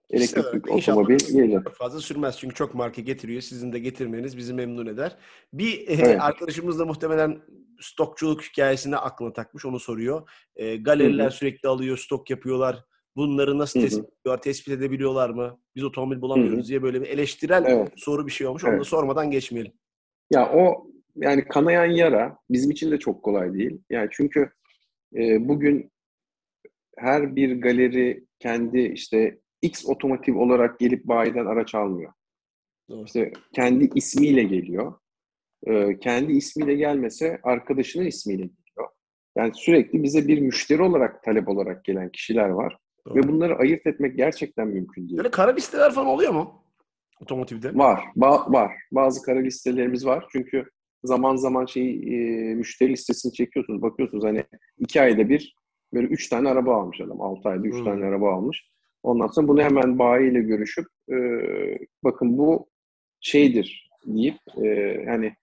elektrikli 0.10 0.72
otomobil 0.72 1.18
gelecek. 1.18 1.70
Fazla 1.74 2.00
sürmez 2.00 2.38
çünkü 2.40 2.56
çok 2.56 2.76
marka 2.76 3.02
getiriyor. 3.02 3.42
Sizin 3.42 3.74
de 3.74 3.80
getirmeniz 3.80 4.38
bizi 4.38 4.54
memnun 4.54 4.86
eder. 4.86 5.18
Bir 5.54 5.74
e, 5.80 5.94
evet. 5.94 6.22
arkadaşımız 6.22 6.80
da 6.80 6.86
muhtemelen 6.86 7.42
stokçuluk 7.82 8.44
hikayesini 8.44 8.98
aklına 8.98 9.34
takmış. 9.34 9.66
Onu 9.66 9.80
soruyor. 9.80 10.30
E, 10.56 10.78
galeriler 10.78 11.24
Hı-hı. 11.24 11.32
sürekli 11.32 11.70
alıyor, 11.70 11.98
stok 11.98 12.30
yapıyorlar. 12.30 12.84
Bunları 13.18 13.58
nasıl 13.58 13.82
tespit 13.82 14.06
ediyorlar, 14.22 14.42
tespit 14.42 14.74
edebiliyorlar 14.74 15.30
mı? 15.30 15.60
Biz 15.76 15.84
otomobil 15.84 16.22
bulamıyoruz 16.22 16.60
Hı-hı. 16.60 16.68
diye 16.68 16.82
böyle 16.84 17.02
bir 17.02 17.08
eleştirel 17.08 17.66
evet. 17.68 17.92
soru 17.96 18.28
bir 18.28 18.32
şey 18.32 18.48
olmuş. 18.48 18.64
Onu 18.64 18.72
evet. 18.72 18.80
da 18.80 18.84
sormadan 18.84 19.32
geçmeyelim. 19.32 19.74
Ya 20.32 20.52
o 20.54 20.92
yani 21.16 21.48
kanayan 21.48 21.86
yara 21.86 22.38
bizim 22.50 22.72
için 22.72 22.92
de 22.92 23.00
çok 23.00 23.24
kolay 23.24 23.54
değil. 23.54 23.82
Yani 23.90 24.10
çünkü 24.12 24.52
e, 25.16 25.48
bugün 25.48 25.92
her 26.98 27.36
bir 27.36 27.62
galeri 27.62 28.26
kendi 28.40 28.80
işte 28.80 29.40
X 29.62 29.86
otomotiv 29.86 30.38
olarak 30.38 30.80
gelip 30.80 31.04
bayiden 31.04 31.46
araç 31.46 31.76
almıyor. 31.76 32.14
Doğru. 32.90 33.06
İşte 33.06 33.32
kendi 33.54 33.90
ismiyle 33.96 34.44
geliyor. 34.44 34.94
Ee, 35.68 36.00
kendi 36.00 36.32
ismiyle 36.32 36.76
gelmese 36.76 37.40
arkadaşının 37.44 38.06
ismiyle 38.06 38.42
geliyor. 38.42 38.90
Yani 39.38 39.52
sürekli 39.56 40.04
bize 40.04 40.28
bir 40.28 40.40
müşteri 40.40 40.82
olarak 40.82 41.24
talep 41.24 41.48
olarak 41.48 41.86
gelen 41.86 42.10
kişiler 42.12 42.50
var. 42.50 42.78
Doğru. 43.10 43.16
Ve 43.16 43.28
bunları 43.28 43.58
ayırt 43.58 43.88
etmek 43.88 44.18
gerçekten 44.18 44.68
mümkün 44.68 45.08
değil. 45.08 45.18
Böyle 45.18 45.32
kara 45.32 45.52
listeler 45.52 45.92
falan 45.92 46.08
oluyor 46.08 46.32
mu? 46.32 46.64
Otomotivde. 47.22 47.76
Var. 47.76 48.04
Ba- 48.18 48.54
var. 48.54 48.72
Bazı 48.92 49.22
kara 49.22 49.40
listelerimiz 49.40 50.06
var. 50.06 50.26
Çünkü 50.32 50.66
zaman 51.04 51.36
zaman 51.36 51.66
şey 51.66 51.90
e, 51.94 52.56
müşteri 52.56 52.92
listesini 52.92 53.34
çekiyorsunuz. 53.34 53.82
Bakıyorsunuz 53.82 54.24
hani 54.24 54.44
iki 54.80 55.02
ayda 55.02 55.30
bir 55.30 55.56
böyle 55.94 56.08
üç 56.08 56.30
tane 56.30 56.50
araba 56.50 56.82
almış 56.82 57.02
adam. 57.02 57.22
Altı 57.22 57.50
ayda 57.50 57.68
üç 57.68 57.76
hmm. 57.76 57.86
tane 57.86 58.06
araba 58.06 58.34
almış. 58.34 58.70
Ondan 59.04 59.28
sonra 59.28 59.48
bunu 59.48 59.62
hemen 59.62 60.00
bayiyle 60.00 60.40
görüşüp 60.40 60.86
e, 61.10 61.16
bakın 62.04 62.38
bu 62.38 62.68
şeydir 63.20 63.90
deyip 64.06 64.38
e, 64.64 64.68
yani 65.08 65.34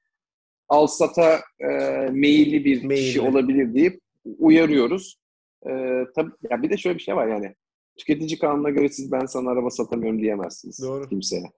al 0.68 0.86
sata 0.86 1.40
e, 1.60 1.68
meyilli 2.10 2.64
bir 2.64 2.84
meyilli. 2.84 3.06
kişi 3.06 3.20
olabilir 3.20 3.74
deyip 3.74 4.00
uyarıyoruz. 4.38 5.23
E, 5.68 6.04
tabii 6.16 6.32
ya 6.50 6.62
bir 6.62 6.70
de 6.70 6.76
şöyle 6.76 6.98
bir 6.98 7.02
şey 7.02 7.16
var 7.16 7.26
yani 7.26 7.54
tüketici 7.96 8.38
kanununa 8.38 8.70
göre 8.70 8.88
siz 8.88 9.12
ben 9.12 9.26
sana 9.26 9.50
araba 9.50 9.70
satamıyorum 9.70 10.22
diyemezsiniz 10.22 10.82
Doğru. 10.82 11.08
kimseye. 11.08 11.52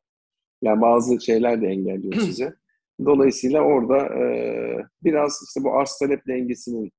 Yani 0.62 0.80
bazı 0.80 1.20
şeyler 1.20 1.62
de 1.62 1.66
engelliyor 1.66 2.14
sizi. 2.20 2.52
Dolayısıyla 3.04 3.60
orada 3.60 3.98
e, 3.98 4.24
biraz 5.04 5.44
işte 5.48 5.64
bu 5.64 5.78
arz 5.78 5.98
talep 5.98 6.26
dengesinin 6.26 6.92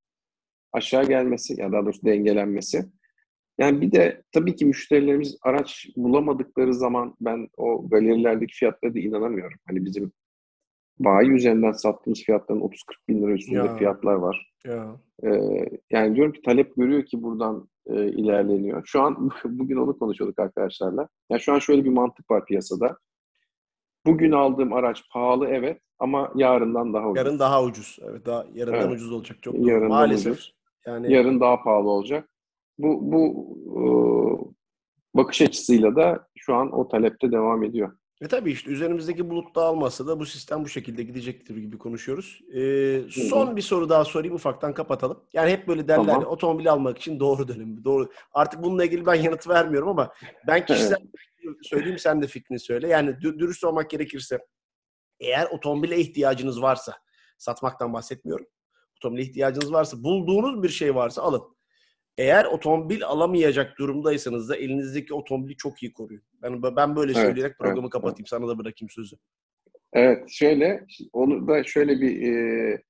aşağı 0.73 1.07
gelmesi 1.07 1.61
ya 1.61 1.71
daha 1.71 1.85
doğrusu 1.85 2.05
dengelenmesi 2.05 2.85
yani 3.57 3.81
bir 3.81 3.91
de 3.91 4.23
tabii 4.31 4.55
ki 4.55 4.65
müşterilerimiz 4.65 5.37
araç 5.41 5.87
bulamadıkları 5.95 6.73
zaman 6.73 7.15
ben 7.21 7.47
o 7.57 7.89
galerilerdeki 7.89 8.53
fiyatlara 8.55 8.93
da 8.93 8.99
inanamıyorum. 8.99 9.59
Hani 9.67 9.85
bizim 9.85 10.11
bayi 10.99 11.29
üzerinden 11.29 11.71
sattığımız 11.71 12.23
fiyatların 12.23 12.59
30-40 12.59 12.71
bin 13.07 13.21
lira 13.21 13.31
üstünde 13.31 13.57
ya. 13.57 13.75
fiyatlar 13.75 14.13
var. 14.13 14.53
Ya. 14.65 14.99
Ee, 15.23 15.69
yani 15.91 16.15
diyorum 16.15 16.33
ki 16.33 16.41
talep 16.41 16.75
görüyor 16.75 17.05
ki 17.05 17.23
buradan 17.23 17.69
e, 17.85 18.07
ilerleniyor. 18.07 18.81
Şu 18.85 19.01
an 19.01 19.29
bugün 19.45 19.75
onu 19.75 19.99
konuşuyorduk 19.99 20.39
arkadaşlarla. 20.39 21.07
Yani 21.29 21.41
şu 21.41 21.53
an 21.53 21.59
şöyle 21.59 21.85
bir 21.85 21.89
mantık 21.89 22.31
var 22.31 22.45
piyasada. 22.45 22.97
Bugün 24.05 24.31
aldığım 24.31 24.73
araç 24.73 25.03
pahalı 25.13 25.47
evet 25.47 25.81
ama 25.99 26.31
yarından 26.35 26.93
daha 26.93 27.09
ucuz. 27.09 27.17
Yarın 27.17 27.39
daha 27.39 27.63
ucuz. 27.63 27.99
Evet 28.01 28.25
daha 28.25 28.45
yarından 28.53 28.81
evet. 28.81 28.91
ucuz 28.91 29.11
olacak 29.11 29.37
çok 29.43 29.55
doğru. 29.55 29.89
Maalesef. 29.89 30.33
Ucuz. 30.33 30.55
Yani 30.85 31.13
yarın 31.13 31.39
daha 31.39 31.63
pahalı 31.63 31.89
olacak 31.89 32.29
bu, 32.77 33.11
bu 33.11 33.47
e, 33.67 33.83
bakış 35.17 35.41
açısıyla 35.41 35.95
da 35.95 36.27
şu 36.35 36.55
an 36.55 36.71
o 36.71 36.87
talepte 36.87 37.31
devam 37.31 37.63
ediyor. 37.63 37.97
E 38.21 38.27
tabii 38.27 38.51
işte 38.51 38.71
üzerimizdeki 38.71 39.29
bulut 39.29 39.55
dağılmasa 39.55 40.07
da 40.07 40.19
bu 40.19 40.25
sistem 40.25 40.63
bu 40.63 40.69
şekilde 40.69 41.03
gidecektir 41.03 41.57
gibi 41.57 41.77
konuşuyoruz. 41.77 42.41
Ee, 42.53 43.01
son 43.09 43.55
bir 43.55 43.61
soru 43.61 43.89
daha 43.89 44.05
sorayım 44.05 44.35
ufaktan 44.35 44.73
kapatalım. 44.73 45.23
Yani 45.33 45.51
hep 45.51 45.67
böyle 45.67 45.87
derler 45.87 46.05
tamam. 46.05 46.25
otomobil 46.25 46.71
almak 46.71 46.97
için 46.97 47.19
doğru 47.19 47.47
dönem. 47.47 47.83
Doğru. 47.83 48.11
Artık 48.33 48.63
bununla 48.63 48.85
ilgili 48.85 49.05
ben 49.05 49.15
yanıt 49.15 49.47
vermiyorum 49.47 49.89
ama 49.89 50.13
ben 50.47 50.65
kişisel 50.65 50.97
söyleyeyim 51.61 51.99
sen 51.99 52.21
de 52.21 52.27
fikrini 52.27 52.59
söyle. 52.59 52.87
Yani 52.87 53.21
dürüst 53.21 53.63
olmak 53.63 53.89
gerekirse 53.89 54.39
eğer 55.19 55.45
otomobile 55.45 55.97
ihtiyacınız 55.97 56.61
varsa 56.61 56.93
satmaktan 57.37 57.93
bahsetmiyorum. 57.93 58.45
Otomobile 58.97 59.21
ihtiyacınız 59.23 59.73
varsa 59.73 60.03
bulduğunuz 60.03 60.63
bir 60.63 60.69
şey 60.69 60.95
varsa 60.95 61.21
alın. 61.21 61.56
Eğer 62.17 62.45
otomobil 62.45 63.05
alamayacak 63.05 63.77
durumdaysanız 63.79 64.49
da 64.49 64.55
elinizdeki 64.55 65.13
otomobili 65.13 65.57
çok 65.57 65.83
iyi 65.83 65.93
koruyun. 65.93 66.23
Ben 66.41 66.63
ben 66.63 66.95
böyle 66.95 67.11
evet, 67.11 67.21
söyleyerek 67.21 67.57
programı 67.57 67.81
evet, 67.81 67.91
kapatayım. 67.91 68.19
Evet. 68.19 68.29
Sana 68.29 68.47
da 68.47 68.57
bırakayım 68.57 68.89
sözü. 68.89 69.15
Evet, 69.93 70.29
şöyle 70.29 70.85
onu 71.13 71.47
da 71.47 71.63
şöyle 71.63 72.01
bir 72.01 72.21
e, 72.21 72.81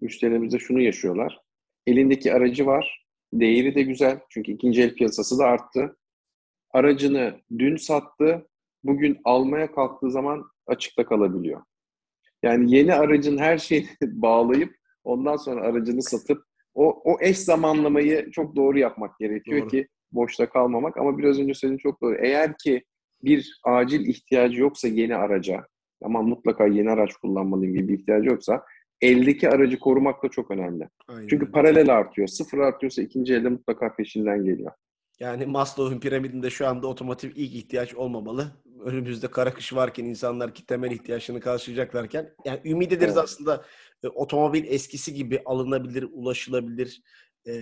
müşterilerimizde 0.00 0.58
şunu 0.58 0.80
yaşıyorlar. 0.80 1.40
Elindeki 1.86 2.32
aracı 2.32 2.66
var. 2.66 3.06
Değeri 3.32 3.74
de 3.74 3.82
güzel. 3.82 4.20
Çünkü 4.28 4.52
ikinci 4.52 4.82
el 4.82 4.94
piyasası 4.94 5.38
da 5.38 5.44
arttı. 5.44 5.96
Aracını 6.70 7.40
dün 7.58 7.76
sattı. 7.76 8.48
Bugün 8.84 9.18
almaya 9.24 9.72
kalktığı 9.72 10.10
zaman 10.10 10.44
açıkta 10.66 11.06
kalabiliyor. 11.06 11.62
Yani 12.42 12.76
yeni 12.76 12.94
aracın 12.94 13.38
her 13.38 13.58
şeyini 13.58 13.88
bağlayıp 14.02 14.76
ondan 15.04 15.36
sonra 15.36 15.60
aracını 15.60 16.02
satıp 16.02 16.47
o, 16.78 17.00
o 17.04 17.16
eş 17.20 17.38
zamanlamayı 17.38 18.30
çok 18.30 18.56
doğru 18.56 18.78
yapmak 18.78 19.18
gerekiyor 19.18 19.60
doğru. 19.60 19.68
ki 19.68 19.88
boşta 20.12 20.48
kalmamak. 20.48 20.96
Ama 20.96 21.18
biraz 21.18 21.38
önce 21.38 21.54
söylediğim 21.54 21.78
çok 21.78 22.02
doğru. 22.02 22.16
Eğer 22.20 22.56
ki 22.58 22.84
bir 23.24 23.60
acil 23.64 24.06
ihtiyacı 24.06 24.60
yoksa 24.60 24.88
yeni 24.88 25.16
araca, 25.16 25.66
ama 26.02 26.22
mutlaka 26.22 26.66
yeni 26.66 26.90
araç 26.90 27.12
kullanmalıyım 27.12 27.74
gibi 27.74 27.88
bir 27.88 27.98
ihtiyacı 27.98 28.28
yoksa 28.28 28.64
eldeki 29.00 29.48
aracı 29.48 29.78
korumak 29.78 30.22
da 30.22 30.28
çok 30.28 30.50
önemli. 30.50 30.88
Aynen. 31.08 31.28
Çünkü 31.28 31.50
paralel 31.50 31.94
artıyor. 31.94 32.28
Sıfır 32.28 32.58
artıyorsa 32.58 33.02
ikinci 33.02 33.34
elde 33.34 33.48
mutlaka 33.48 33.96
peşinden 33.96 34.44
geliyor. 34.44 34.72
Yani 35.20 35.46
Maslow'un 35.46 36.00
piramidinde 36.00 36.50
şu 36.50 36.66
anda 36.66 36.86
otomotiv 36.86 37.30
ilk 37.34 37.54
ihtiyaç 37.54 37.94
olmamalı. 37.94 38.46
Önümüzde 38.84 39.30
kara 39.30 39.54
kış 39.54 39.74
varken 39.74 40.04
insanlar 40.04 40.54
ki 40.54 40.66
temel 40.66 40.90
ihtiyaçlarını 40.90 41.42
karşılayacaklarken 41.42 42.34
yani 42.44 42.60
ümit 42.64 42.92
ederiz 42.92 43.14
evet. 43.14 43.24
aslında 43.24 43.64
e, 44.02 44.08
otomobil 44.08 44.64
eskisi 44.66 45.14
gibi 45.14 45.42
alınabilir, 45.44 46.08
ulaşılabilir, 46.12 47.02
e, 47.46 47.60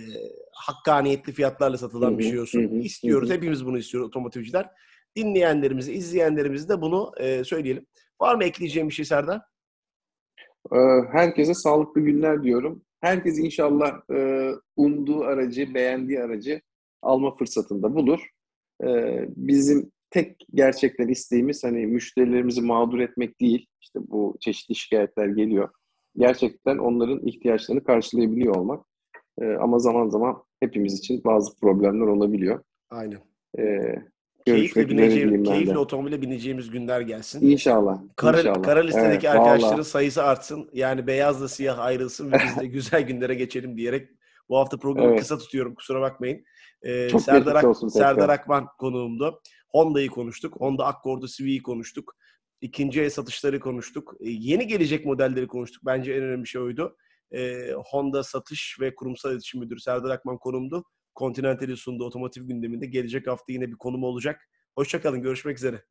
hakkaniyetli 0.53 1.33
fiyatlarla 1.33 1.77
satılan 1.77 2.17
bir 2.17 2.23
şey 2.23 2.39
olsun. 2.39 2.63
Hı 2.63 2.67
hı, 2.67 2.75
İstiyoruz. 2.75 3.29
Hı. 3.29 3.33
Hepimiz 3.33 3.65
bunu 3.65 3.77
istiyoruz 3.77 4.07
otomotivciler. 4.07 4.69
Dinleyenlerimize, 5.15 5.93
izleyenlerimize 5.93 6.69
de 6.69 6.81
bunu 6.81 7.11
e, 7.17 7.43
söyleyelim. 7.43 7.85
Var 8.21 8.35
mı 8.35 8.43
ekleyeceğim 8.43 8.89
bir 8.89 8.93
şey 8.93 9.05
Serdar? 9.05 9.41
Ee, 10.73 10.77
herkese 11.11 11.53
sağlıklı 11.53 12.01
günler 12.01 12.43
diyorum. 12.43 12.81
Herkes 13.01 13.39
inşallah 13.39 14.01
e, 14.13 14.51
umduğu 14.75 15.23
aracı, 15.23 15.73
beğendiği 15.73 16.19
aracı 16.19 16.61
alma 17.01 17.35
fırsatında 17.35 17.95
bulur. 17.95 18.19
Ee, 18.83 19.25
bizim 19.27 19.91
tek 20.09 20.47
gerçekten 20.53 21.07
isteğimiz 21.07 21.63
hani 21.63 21.85
müşterilerimizi 21.85 22.61
mağdur 22.61 22.99
etmek 22.99 23.39
değil. 23.41 23.67
İşte 23.81 23.99
bu 24.07 24.37
çeşitli 24.39 24.75
şikayetler 24.75 25.27
geliyor 25.27 25.69
gerçekten 26.17 26.77
onların 26.77 27.27
ihtiyaçlarını 27.27 27.83
karşılayabiliyor 27.83 28.55
olmak. 28.55 28.85
E, 29.41 29.45
ama 29.45 29.79
zaman 29.79 30.09
zaman 30.09 30.43
hepimiz 30.59 30.99
için 30.99 31.23
bazı 31.23 31.59
problemler 31.59 32.05
olabiliyor. 32.07 32.63
Aynen. 32.89 33.19
E, 33.59 33.95
keyifle 34.45 34.89
bineceğim, 34.89 35.43
keyifle 35.43 35.77
otomobile 35.77 36.21
bineceğimiz 36.21 36.69
günler 36.69 37.01
gelsin. 37.01 37.49
İnşallah. 37.51 38.01
Kara, 38.15 38.39
inşallah. 38.39 38.63
kara 38.63 38.79
listedeki 38.79 39.27
Evet, 39.27 39.39
arkadaşların 39.39 39.73
vallahi. 39.73 39.87
sayısı 39.89 40.23
artsın. 40.23 40.69
Yani 40.73 41.07
beyazla 41.07 41.47
siyah 41.47 41.79
ayrılsın 41.79 42.31
ve 42.31 42.37
biz 42.45 42.57
de 42.61 42.67
güzel 42.67 43.01
günlere 43.01 43.35
geçelim 43.35 43.77
diyerek 43.77 44.09
bu 44.49 44.57
hafta 44.57 44.77
programı 44.77 45.09
Evet. 45.09 45.19
kısa 45.19 45.37
tutuyorum. 45.37 45.75
Kusura 45.75 46.01
bakmayın. 46.01 46.43
Ee, 46.81 47.09
Çok 47.09 47.21
Serdar, 47.21 47.55
Ak- 47.55 47.63
olsun 47.65 47.89
tekrar. 47.89 48.07
Serdar 48.07 48.29
Akman 48.29 48.67
konuğumdu. 48.79 49.41
Honda'yı 49.69 50.09
konuştuk. 50.09 50.55
Honda 50.61 50.85
Accord'u 50.85 51.27
Civic'i 51.27 51.61
konuştuk. 51.61 52.15
İkinci 52.61 53.01
el 53.01 53.09
satışları 53.09 53.59
konuştuk. 53.59 54.13
Ee, 54.19 54.29
yeni 54.29 54.67
gelecek 54.67 55.05
modelleri 55.05 55.47
konuştuk. 55.47 55.85
Bence 55.85 56.13
en 56.13 56.23
önemli 56.23 56.47
şey 56.47 56.61
oydu. 56.61 56.97
Ee, 57.31 57.71
Honda 57.85 58.23
Satış 58.23 58.77
ve 58.81 58.95
Kurumsal 58.95 59.31
İletişim 59.31 59.59
Müdürü 59.59 59.79
Serdar 59.79 60.09
Akman 60.09 60.37
konumdu. 60.37 60.83
Continental'i 61.19 61.77
sunduğu 61.77 62.05
otomotiv 62.05 62.43
gündeminde 62.47 62.85
gelecek 62.85 63.27
hafta 63.27 63.53
yine 63.53 63.67
bir 63.67 63.75
konum 63.75 64.03
olacak. 64.03 64.49
Hoşçakalın. 64.75 65.21
Görüşmek 65.21 65.57
üzere. 65.57 65.83